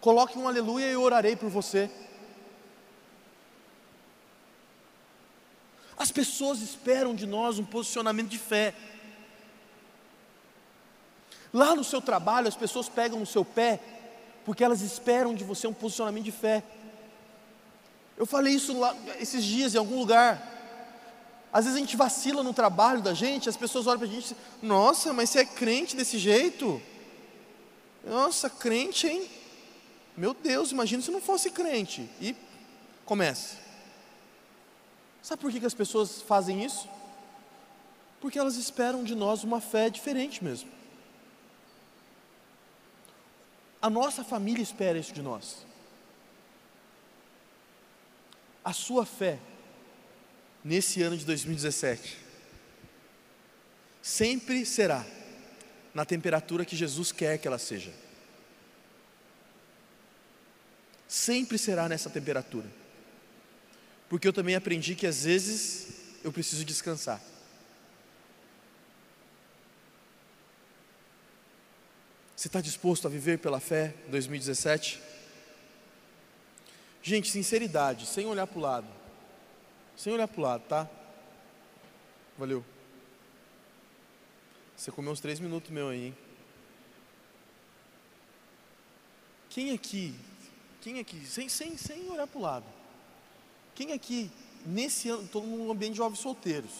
Coloque 0.00 0.38
um 0.38 0.46
aleluia 0.46 0.86
e 0.86 0.92
eu 0.92 1.02
orarei 1.02 1.34
por 1.34 1.48
você. 1.48 1.90
As 5.96 6.10
pessoas 6.10 6.60
esperam 6.60 7.14
de 7.14 7.26
nós 7.26 7.58
um 7.58 7.64
posicionamento 7.64 8.28
de 8.28 8.38
fé. 8.38 8.74
Lá 11.52 11.74
no 11.74 11.84
seu 11.84 12.02
trabalho, 12.02 12.48
as 12.48 12.56
pessoas 12.56 12.88
pegam 12.88 13.18
no 13.18 13.26
seu 13.26 13.44
pé 13.44 13.80
porque 14.44 14.62
elas 14.62 14.82
esperam 14.82 15.34
de 15.34 15.42
você 15.42 15.66
um 15.66 15.72
posicionamento 15.72 16.24
de 16.24 16.32
fé. 16.32 16.62
Eu 18.16 18.26
falei 18.26 18.54
isso 18.54 18.78
lá, 18.78 18.94
esses 19.18 19.44
dias 19.44 19.74
em 19.74 19.78
algum 19.78 19.98
lugar. 19.98 20.53
Às 21.54 21.66
vezes 21.66 21.76
a 21.76 21.80
gente 21.80 21.96
vacila 21.96 22.42
no 22.42 22.52
trabalho 22.52 23.00
da 23.00 23.14
gente, 23.14 23.48
as 23.48 23.56
pessoas 23.56 23.86
olham 23.86 24.00
para 24.00 24.08
a 24.08 24.10
gente 24.10 24.18
e 24.18 24.22
dizem, 24.22 24.38
nossa, 24.60 25.12
mas 25.12 25.30
você 25.30 25.38
é 25.38 25.44
crente 25.44 25.94
desse 25.94 26.18
jeito? 26.18 26.82
Nossa, 28.04 28.50
crente, 28.50 29.06
hein? 29.06 29.30
Meu 30.16 30.34
Deus, 30.34 30.72
imagina 30.72 31.00
se 31.00 31.12
não 31.12 31.20
fosse 31.20 31.52
crente. 31.52 32.10
E 32.20 32.34
começa. 33.04 33.56
Sabe 35.22 35.40
por 35.40 35.52
que, 35.52 35.60
que 35.60 35.66
as 35.66 35.74
pessoas 35.74 36.20
fazem 36.22 36.64
isso? 36.64 36.88
Porque 38.20 38.36
elas 38.36 38.56
esperam 38.56 39.04
de 39.04 39.14
nós 39.14 39.44
uma 39.44 39.60
fé 39.60 39.88
diferente 39.88 40.42
mesmo. 40.42 40.68
A 43.80 43.88
nossa 43.88 44.24
família 44.24 44.62
espera 44.62 44.98
isso 44.98 45.12
de 45.12 45.22
nós. 45.22 45.64
A 48.64 48.72
sua 48.72 49.06
fé 49.06 49.38
nesse 50.64 51.02
ano 51.02 51.16
de 51.16 51.26
2017 51.26 52.24
sempre 54.04 54.66
será 54.66 55.02
na 55.94 56.04
temperatura 56.04 56.64
que 56.66 56.76
Jesus 56.76 57.10
quer 57.10 57.38
que 57.38 57.48
ela 57.48 57.58
seja. 57.58 57.90
Sempre 61.08 61.56
será 61.56 61.88
nessa 61.88 62.10
temperatura. 62.10 62.70
Porque 64.06 64.28
eu 64.28 64.32
também 64.32 64.54
aprendi 64.54 64.94
que 64.94 65.06
às 65.06 65.24
vezes 65.24 65.88
eu 66.22 66.30
preciso 66.30 66.66
descansar. 66.66 67.18
Você 72.36 72.48
está 72.48 72.60
disposto 72.60 73.06
a 73.06 73.10
viver 73.10 73.38
pela 73.38 73.58
fé 73.58 73.94
2017? 74.08 75.00
Gente, 77.02 77.30
sinceridade, 77.30 78.06
sem 78.06 78.26
olhar 78.26 78.46
para 78.46 78.58
o 78.58 78.60
lado. 78.60 79.03
Sem 79.96 80.12
olhar 80.12 80.28
para 80.28 80.40
o 80.40 80.42
lado, 80.42 80.62
tá? 80.68 80.88
Valeu. 82.38 82.64
Você 84.76 84.90
comeu 84.90 85.12
uns 85.12 85.20
três 85.20 85.38
minutos 85.38 85.70
meu 85.70 85.88
aí, 85.88 86.06
hein? 86.06 86.16
Quem 89.48 89.70
aqui, 89.70 90.14
quem 90.80 90.98
aqui, 90.98 91.24
sem, 91.24 91.48
sem, 91.48 91.76
sem 91.76 92.10
olhar 92.10 92.26
para 92.26 92.38
o 92.38 92.42
lado, 92.42 92.66
quem 93.72 93.92
aqui, 93.92 94.28
nesse 94.66 95.08
ano, 95.08 95.28
todo 95.28 95.46
mundo 95.46 95.64
no 95.64 95.70
ambiente 95.70 95.92
de 95.92 95.98
jovens 95.98 96.18
solteiros, 96.18 96.72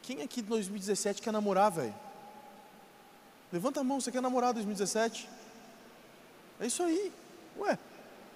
quem 0.00 0.22
aqui 0.22 0.40
em 0.40 0.44
2017 0.44 1.20
quer 1.20 1.32
namorar, 1.32 1.72
velho? 1.72 1.94
Levanta 3.52 3.80
a 3.80 3.84
mão, 3.84 4.00
você 4.00 4.12
quer 4.12 4.20
namorar 4.20 4.50
em 4.50 4.54
2017? 4.54 5.28
É 6.60 6.66
isso 6.66 6.82
aí. 6.82 7.12
Ué, 7.58 7.78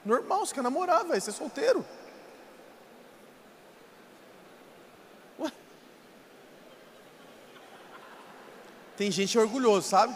normal, 0.04 0.46
você 0.46 0.54
quer 0.54 0.62
namorar, 0.62 1.04
velho, 1.04 1.20
você 1.20 1.30
é 1.30 1.32
solteiro. 1.32 1.84
Ué. 5.38 5.52
Tem 8.98 9.12
gente 9.12 9.38
orgulhoso, 9.38 9.88
sabe? 9.88 10.14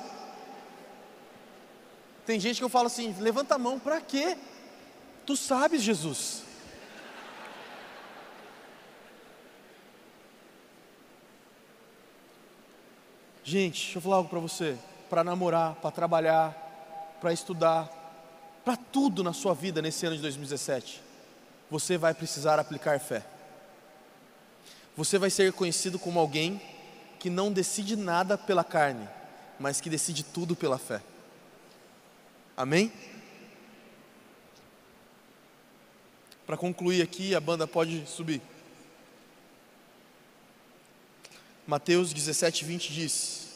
Tem 2.26 2.40
gente 2.40 2.58
que 2.58 2.64
eu 2.64 2.68
falo 2.68 2.88
assim, 2.88 3.14
levanta 3.20 3.54
a 3.54 3.58
mão, 3.58 3.78
para 3.78 4.00
quê? 4.00 4.36
Tu 5.24 5.36
sabes, 5.36 5.82
Jesus. 5.82 6.42
Gente, 13.44 13.82
deixa 13.84 13.98
eu 13.98 14.02
falar 14.02 14.16
algo 14.16 14.28
para 14.28 14.40
você 14.40 14.76
para 15.08 15.22
namorar, 15.22 15.74
para 15.74 15.90
trabalhar, 15.90 17.18
para 17.20 17.32
estudar, 17.32 17.86
para 18.64 18.76
tudo 18.76 19.22
na 19.22 19.34
sua 19.34 19.54
vida 19.54 19.82
nesse 19.82 20.06
ano 20.06 20.16
de 20.16 20.22
2017, 20.22 21.02
você 21.70 21.98
vai 21.98 22.14
precisar 22.14 22.58
aplicar 22.58 22.98
fé. 22.98 23.22
Você 24.96 25.18
vai 25.18 25.28
ser 25.28 25.52
conhecido 25.52 25.98
como 25.98 26.18
alguém 26.18 26.60
que 27.22 27.30
não 27.30 27.52
decide 27.52 27.94
nada 27.94 28.36
pela 28.36 28.64
carne, 28.64 29.08
mas 29.56 29.80
que 29.80 29.88
decide 29.88 30.24
tudo 30.24 30.56
pela 30.56 30.76
fé. 30.76 31.00
Amém? 32.56 32.92
Para 36.44 36.56
concluir 36.56 37.00
aqui, 37.00 37.32
a 37.32 37.38
banda 37.38 37.64
pode 37.64 38.04
subir. 38.08 38.42
Mateus 41.64 42.12
17, 42.12 42.64
20 42.64 42.92
diz: 42.92 43.46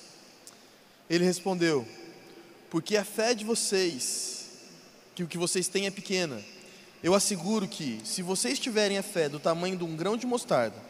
ele 1.10 1.24
respondeu: 1.24 1.84
Porque 2.70 2.96
a 2.96 3.04
fé 3.04 3.34
de 3.34 3.44
vocês, 3.44 4.46
que 5.12 5.24
o 5.24 5.26
que 5.26 5.36
vocês 5.36 5.66
têm 5.66 5.88
é 5.88 5.90
pequena. 5.90 6.40
Eu 7.02 7.14
asseguro 7.14 7.66
que, 7.66 8.00
se 8.04 8.22
vocês 8.22 8.60
tiverem 8.60 8.96
a 8.96 9.02
fé 9.02 9.28
do 9.28 9.40
tamanho 9.40 9.76
de 9.76 9.82
um 9.82 9.96
grão 9.96 10.16
de 10.16 10.24
mostarda, 10.24 10.80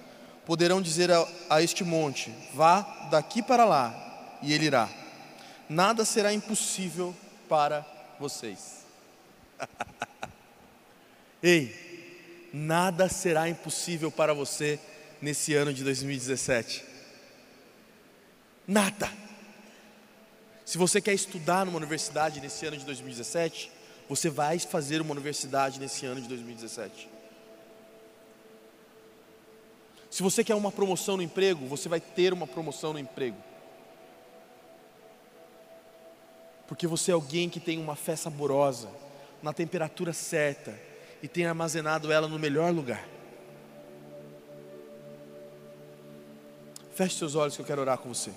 poderão 0.47 0.81
dizer 0.81 1.11
a, 1.11 1.29
a 1.51 1.61
este 1.61 1.85
monte: 1.85 2.33
Vá 2.55 3.09
daqui 3.11 3.43
para 3.43 3.65
lá, 3.65 4.39
e 4.41 4.53
ele 4.55 4.67
irá. 4.67 4.89
Nada 5.69 6.05
será 6.05 6.33
impossível 6.33 7.15
para 7.49 7.85
vocês. 8.19 8.87
Ei, 11.43 12.49
nada 12.55 13.09
será 13.09 13.49
impossível 13.49 14.11
para 14.11 14.33
você 14.33 14.79
nesse 15.21 15.55
ano 15.55 15.75
de 15.75 15.83
2017. 15.85 16.85
Nada. 18.67 19.11
Se 20.65 20.79
você 20.79 21.01
quer 21.01 21.15
estudar 21.15 21.65
numa 21.65 21.77
universidade 21.77 22.41
nesse 22.41 22.67
ano 22.67 22.77
de 22.77 22.85
2017, 22.85 23.71
você 24.09 24.29
vai 24.29 24.59
fazer 24.59 25.01
uma 25.01 25.13
universidade 25.13 25.79
nesse 25.79 26.07
ano 26.07 26.21
de 26.21 26.29
2017. 26.29 27.16
Se 30.17 30.23
você 30.23 30.43
quer 30.43 30.55
uma 30.55 30.73
promoção 30.73 31.19
no 31.19 31.23
emprego, 31.23 31.67
você 31.67 31.91
vai 31.91 32.01
ter 32.01 32.33
uma 32.33 32.47
promoção 32.47 32.95
no 32.95 32.99
emprego. 32.99 33.37
Porque 36.67 36.87
você 36.87 37.11
é 37.11 37.15
alguém 37.15 37.51
que 37.51 37.61
tem 37.61 37.79
uma 37.79 37.95
fé 37.95 38.17
saborosa, 38.17 38.89
na 39.43 39.53
temperatura 39.53 40.15
certa 40.15 40.75
e 41.23 41.29
tem 41.29 41.45
armazenado 41.45 42.11
ela 42.11 42.27
no 42.29 42.39
melhor 42.39 42.73
lugar. 42.73 43.07
Feche 46.95 47.19
seus 47.19 47.35
olhos 47.35 47.55
que 47.55 47.61
eu 47.61 47.67
quero 47.67 47.83
orar 47.83 47.99
com 47.99 48.09
você. 48.09 48.33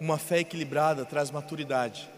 Uma 0.00 0.16
fé 0.16 0.38
equilibrada 0.38 1.04
traz 1.04 1.30
maturidade. 1.30 2.08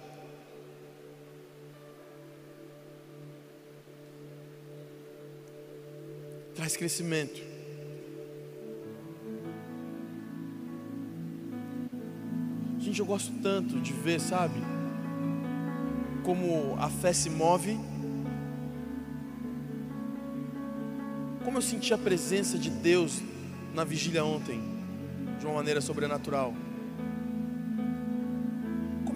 Traz 6.55 6.77
crescimento. 6.77 7.43
Gente, 12.79 13.01
eu 13.01 13.07
gosto 13.07 13.33
tanto 13.43 13.81
de 13.81 13.93
ver, 13.93 14.21
sabe? 14.21 14.61
Como 16.23 16.77
a 16.79 16.89
fé 16.89 17.13
se 17.13 17.29
move. 17.29 17.81
Como 21.45 21.59
eu 21.59 21.63
senti 21.63 21.93
a 21.93 21.99
presença 21.99 22.57
de 22.57 22.71
Deus 22.71 23.21
na 23.75 23.83
vigília 23.83 24.25
ontem, 24.25 24.63
de 25.41 25.47
uma 25.47 25.57
maneira 25.57 25.81
sobrenatural 25.81 26.55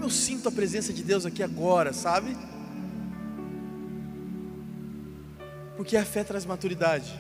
eu 0.02 0.10
sinto 0.10 0.48
a 0.48 0.52
presença 0.52 0.92
de 0.92 1.02
Deus 1.02 1.26
aqui 1.26 1.42
agora, 1.42 1.92
sabe? 1.92 2.36
Porque 5.76 5.96
a 5.96 6.04
fé 6.04 6.24
traz 6.24 6.44
maturidade. 6.44 7.12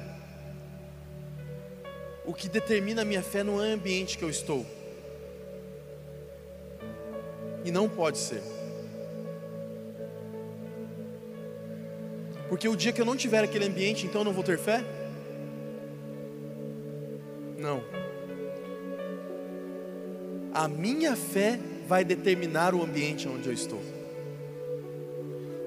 O 2.24 2.34
que 2.34 2.48
determina 2.48 3.02
a 3.02 3.04
minha 3.04 3.22
fé 3.22 3.44
não 3.44 3.62
é 3.62 3.70
o 3.70 3.74
ambiente 3.74 4.18
que 4.18 4.24
eu 4.24 4.30
estou. 4.30 4.66
E 7.64 7.70
não 7.70 7.88
pode 7.88 8.18
ser. 8.18 8.42
Porque 12.48 12.68
o 12.68 12.76
dia 12.76 12.92
que 12.92 13.00
eu 13.00 13.04
não 13.04 13.16
tiver 13.16 13.42
aquele 13.42 13.64
ambiente, 13.64 14.06
então 14.06 14.20
eu 14.20 14.24
não 14.24 14.32
vou 14.32 14.44
ter 14.44 14.58
fé? 14.58 14.84
Não. 17.58 17.82
A 20.54 20.68
minha 20.68 21.16
fé 21.16 21.58
vai 21.86 22.04
determinar 22.04 22.74
o 22.74 22.82
ambiente 22.82 23.28
onde 23.28 23.48
eu 23.48 23.52
estou. 23.52 23.80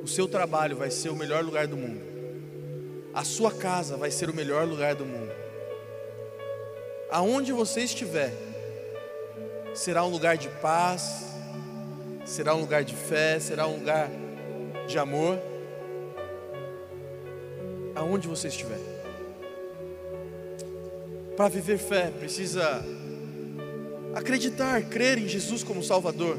O 0.04 0.08
seu 0.08 0.28
trabalho 0.28 0.76
vai 0.76 0.92
ser 0.92 1.10
o 1.10 1.16
melhor 1.16 1.44
lugar 1.44 1.66
do 1.66 1.78
mundo. 1.78 2.02
A 3.14 3.24
sua 3.24 3.52
casa 3.52 3.96
vai 3.96 4.12
ser 4.12 4.30
o 4.30 4.34
melhor 4.34 4.68
lugar 4.68 4.96
do 4.96 5.06
mundo. 5.06 5.32
Aonde 7.10 7.52
você 7.52 7.82
estiver, 7.82 8.34
será 9.74 10.04
um 10.04 10.10
lugar 10.10 10.38
de 10.38 10.50
paz, 10.50 11.26
será 12.26 12.54
um 12.54 12.62
lugar 12.62 12.84
de 12.84 12.96
fé, 12.96 13.40
será 13.40 13.66
um 13.66 13.78
lugar 13.78 14.10
de 14.88 15.00
amor. 15.00 15.40
Aonde 17.96 18.28
você 18.28 18.50
estiver. 18.50 18.80
Para 21.36 21.48
viver 21.48 21.78
fé, 21.78 22.12
precisa 22.12 22.84
acreditar, 24.14 24.82
crer 24.84 25.18
em 25.18 25.28
Jesus 25.28 25.64
como 25.64 25.84
Salvador. 25.84 26.38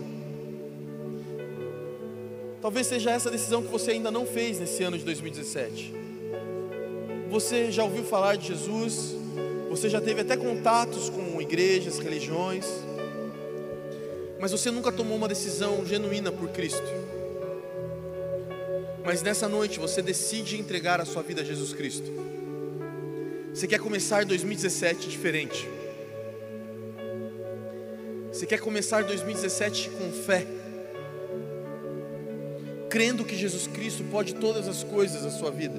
Talvez 2.60 2.86
seja 2.86 3.10
essa 3.10 3.30
decisão 3.30 3.62
que 3.62 3.68
você 3.68 3.92
ainda 3.92 4.10
não 4.10 4.26
fez 4.26 4.58
nesse 4.58 4.82
ano 4.82 4.98
de 4.98 5.04
2017. 5.04 5.94
Você 7.30 7.70
já 7.70 7.84
ouviu 7.84 8.04
falar 8.04 8.36
de 8.36 8.48
Jesus, 8.48 9.14
você 9.70 9.88
já 9.88 10.00
teve 10.00 10.20
até 10.20 10.36
contatos 10.36 11.08
com 11.08 11.40
igrejas, 11.40 11.98
religiões, 11.98 12.66
mas 14.38 14.52
você 14.52 14.70
nunca 14.70 14.90
tomou 14.90 15.16
uma 15.16 15.28
decisão 15.28 15.86
genuína 15.86 16.32
por 16.32 16.48
Cristo. 16.48 16.82
Mas 19.04 19.22
nessa 19.22 19.48
noite 19.48 19.78
você 19.78 20.02
decide 20.02 20.58
entregar 20.58 21.00
a 21.00 21.04
sua 21.04 21.22
vida 21.22 21.40
a 21.40 21.44
Jesus 21.44 21.72
Cristo. 21.72 22.10
Você 23.54 23.66
quer 23.66 23.80
começar 23.80 24.24
2017 24.24 25.08
diferente. 25.08 25.68
Você 28.40 28.46
quer 28.46 28.58
começar 28.58 29.04
2017 29.04 29.90
com 29.90 30.10
fé, 30.12 30.46
crendo 32.88 33.22
que 33.22 33.36
Jesus 33.36 33.66
Cristo 33.66 34.02
pode 34.04 34.34
todas 34.36 34.66
as 34.66 34.82
coisas 34.82 35.24
na 35.24 35.30
sua 35.30 35.50
vida. 35.50 35.78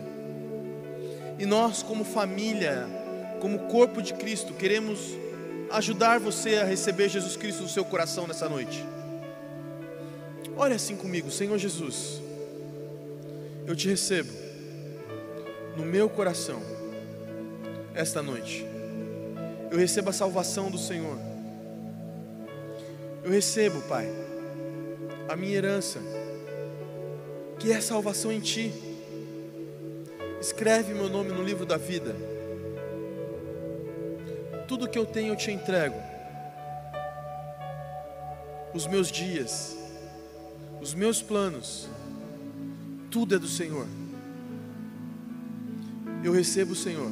E 1.39 1.45
nós, 1.47 1.81
como 1.81 2.03
família, 2.03 2.87
como 3.39 3.61
corpo 3.61 3.99
de 3.99 4.13
Cristo, 4.13 4.53
queremos 4.53 4.99
ajudar 5.71 6.19
você 6.19 6.57
a 6.57 6.63
receber 6.63 7.09
Jesus 7.09 7.35
Cristo 7.35 7.63
no 7.63 7.67
seu 7.67 7.83
coração 7.83 8.27
nessa 8.27 8.47
noite. 8.47 8.85
Olha 10.55 10.75
assim 10.75 10.95
comigo, 10.95 11.31
Senhor 11.31 11.57
Jesus, 11.57 12.21
eu 13.65 13.75
te 13.75 13.89
recebo 13.89 14.31
no 15.75 15.83
meu 15.83 16.07
coração 16.07 16.61
esta 17.95 18.21
noite. 18.21 18.63
Eu 19.71 19.79
recebo 19.79 20.11
a 20.11 20.13
salvação 20.13 20.69
do 20.69 20.77
Senhor. 20.77 21.30
Eu 23.23 23.29
recebo, 23.31 23.81
Pai, 23.83 24.07
a 25.29 25.35
minha 25.35 25.55
herança, 25.55 25.99
que 27.59 27.71
é 27.71 27.79
salvação 27.79 28.31
em 28.31 28.39
Ti. 28.39 28.73
Escreve 30.39 30.93
meu 30.93 31.07
nome 31.07 31.31
no 31.31 31.43
livro 31.43 31.65
da 31.65 31.77
vida. 31.77 32.15
Tudo 34.67 34.87
que 34.87 34.97
eu 34.97 35.05
tenho 35.05 35.33
eu 35.33 35.35
te 35.35 35.51
entrego. 35.51 36.01
Os 38.73 38.87
meus 38.87 39.11
dias, 39.11 39.77
os 40.81 40.93
meus 40.93 41.21
planos, 41.21 41.87
tudo 43.11 43.35
é 43.35 43.39
do 43.39 43.47
Senhor. 43.47 43.85
Eu 46.23 46.31
recebo 46.31 46.71
o 46.71 46.75
Senhor 46.75 47.11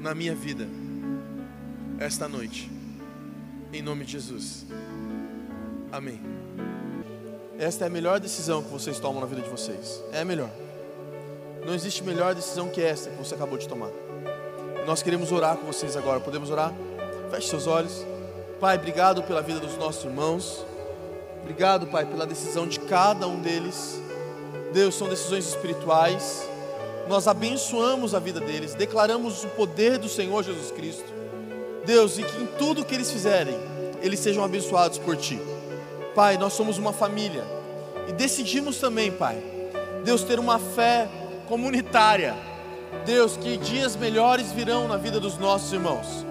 na 0.00 0.14
minha 0.14 0.34
vida 0.34 0.66
esta 1.98 2.26
noite, 2.26 2.70
em 3.74 3.82
nome 3.82 4.04
de 4.04 4.12
Jesus. 4.12 4.64
Amém. 5.90 6.20
Esta 7.58 7.84
é 7.84 7.86
a 7.88 7.90
melhor 7.90 8.20
decisão 8.20 8.62
que 8.62 8.70
vocês 8.70 9.00
tomam 9.00 9.20
na 9.20 9.26
vida 9.26 9.42
de 9.42 9.48
vocês. 9.48 10.02
É 10.12 10.20
a 10.20 10.24
melhor. 10.24 10.50
Não 11.66 11.74
existe 11.74 12.02
melhor 12.04 12.34
decisão 12.34 12.68
que 12.68 12.80
esta 12.80 13.10
que 13.10 13.16
você 13.16 13.34
acabou 13.34 13.58
de 13.58 13.68
tomar. 13.68 13.90
Nós 14.86 15.02
queremos 15.02 15.32
orar 15.32 15.56
com 15.56 15.66
vocês 15.66 15.96
agora. 15.96 16.20
Podemos 16.20 16.50
orar? 16.50 16.72
Feche 17.30 17.48
seus 17.48 17.66
olhos. 17.66 18.04
Pai, 18.60 18.76
obrigado 18.76 19.22
pela 19.22 19.42
vida 19.42 19.58
dos 19.60 19.76
nossos 19.76 20.04
irmãos. 20.04 20.64
Obrigado, 21.42 21.86
Pai, 21.88 22.06
pela 22.06 22.26
decisão 22.26 22.66
de 22.66 22.78
cada 22.80 23.26
um 23.26 23.40
deles. 23.40 24.00
Deus, 24.72 24.94
são 24.94 25.08
decisões 25.08 25.46
espirituais. 25.46 26.48
Nós 27.08 27.26
abençoamos 27.28 28.14
a 28.14 28.18
vida 28.18 28.40
deles, 28.40 28.74
declaramos 28.74 29.44
o 29.44 29.48
poder 29.48 29.98
do 29.98 30.08
Senhor 30.08 30.42
Jesus 30.42 30.70
Cristo. 30.70 31.13
Deus, 31.84 32.18
e 32.18 32.22
que 32.22 32.42
em 32.42 32.46
tudo 32.58 32.84
que 32.84 32.94
eles 32.94 33.10
fizerem, 33.10 33.56
eles 34.00 34.20
sejam 34.20 34.44
abençoados 34.44 34.98
por 34.98 35.16
Ti. 35.16 35.40
Pai, 36.14 36.36
nós 36.36 36.52
somos 36.52 36.78
uma 36.78 36.92
família 36.92 37.44
e 38.08 38.12
decidimos 38.12 38.78
também, 38.78 39.10
Pai, 39.10 39.42
Deus, 40.04 40.22
ter 40.22 40.38
uma 40.38 40.58
fé 40.58 41.08
comunitária. 41.48 42.34
Deus, 43.04 43.36
que 43.36 43.56
dias 43.56 43.96
melhores 43.96 44.52
virão 44.52 44.86
na 44.86 44.96
vida 44.96 45.18
dos 45.18 45.36
nossos 45.36 45.72
irmãos 45.72 46.24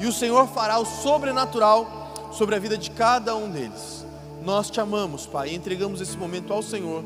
e 0.00 0.06
o 0.06 0.12
Senhor 0.12 0.46
fará 0.48 0.78
o 0.78 0.84
sobrenatural 0.84 2.30
sobre 2.32 2.54
a 2.54 2.58
vida 2.58 2.76
de 2.76 2.90
cada 2.90 3.34
um 3.36 3.50
deles. 3.50 4.06
Nós 4.44 4.70
te 4.70 4.80
amamos, 4.80 5.26
Pai, 5.26 5.50
e 5.50 5.54
entregamos 5.54 6.00
esse 6.00 6.16
momento 6.16 6.52
ao 6.52 6.62
Senhor, 6.62 7.04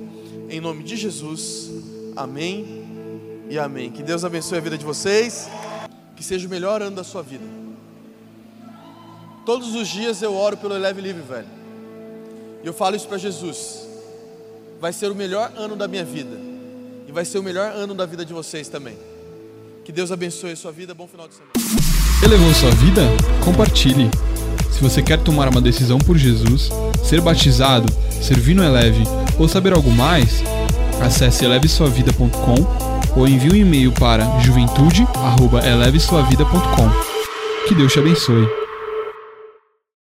em 0.49 0.61
nome 0.61 0.83
de 0.83 0.97
Jesus. 0.97 1.71
Amém 2.15 3.47
e 3.49 3.59
amém. 3.59 3.91
Que 3.91 4.03
Deus 4.03 4.25
abençoe 4.25 4.59
a 4.59 4.61
vida 4.61 4.77
de 4.77 4.85
vocês, 4.85 5.49
que 6.15 6.23
seja 6.23 6.47
o 6.47 6.51
melhor 6.51 6.83
ano 6.83 6.97
da 6.97 7.05
sua 7.05 7.23
vida. 7.23 7.62
Todos 9.45 9.75
os 9.75 9.89
dias 9.89 10.23
eu 10.23 10.33
oro 10.35 10.57
pelo 10.57 10.75
Eleve 10.75 11.01
Livre, 11.01 11.23
velho. 11.23 11.49
E 12.63 12.67
eu 12.67 12.73
falo 12.73 12.95
isso 12.95 13.09
para 13.09 13.19
Jesus. 13.19 13.89
Vai 14.81 14.93
ser 14.93 15.11
o 15.11 15.15
melhor 15.15 15.53
ano 15.57 15.75
da 15.75 15.89
minha 15.89 16.05
vida. 16.05 16.39
E 17.09 17.13
vai 17.13 17.25
ser 17.25 17.39
o 17.39 17.43
melhor 17.43 17.73
ano 17.73 17.95
da 17.95 18.07
vida 18.07 18.25
de 18.25 18.33
vocês 18.33 18.69
também. 18.69 18.97
Que 19.85 19.91
Deus 19.91 20.13
abençoe 20.13 20.53
a 20.53 20.57
sua 20.57 20.71
vida. 20.71 20.95
Bom 20.95 21.09
final 21.09 21.27
de 21.27 21.35
semana. 21.35 21.51
Elevou 22.23 22.55
sua 22.55 22.71
vida? 22.71 23.03
Compartilhe. 23.45 24.09
Se 24.71 24.81
você 24.81 25.03
quer 25.03 25.19
tomar 25.19 25.49
uma 25.49 25.61
decisão 25.61 25.99
por 25.99 26.17
Jesus, 26.17 26.71
ser 27.05 27.21
batizado, 27.21 27.93
servir 28.23 28.55
no 28.55 28.63
Eleve 28.63 29.03
ou 29.39 29.49
saber 29.49 29.73
algo 29.73 29.91
mais, 29.91 30.41
acesse 31.01 31.45
elevesuavida.com 31.45 32.55
ou 33.17 33.27
envie 33.27 33.51
um 33.51 33.57
e-mail 33.57 33.91
para 33.93 34.39
juventude@elevesuavida.com. 34.39 36.91
Que 37.67 37.75
Deus 37.75 37.93
te 37.93 37.99
abençoe. 37.99 38.62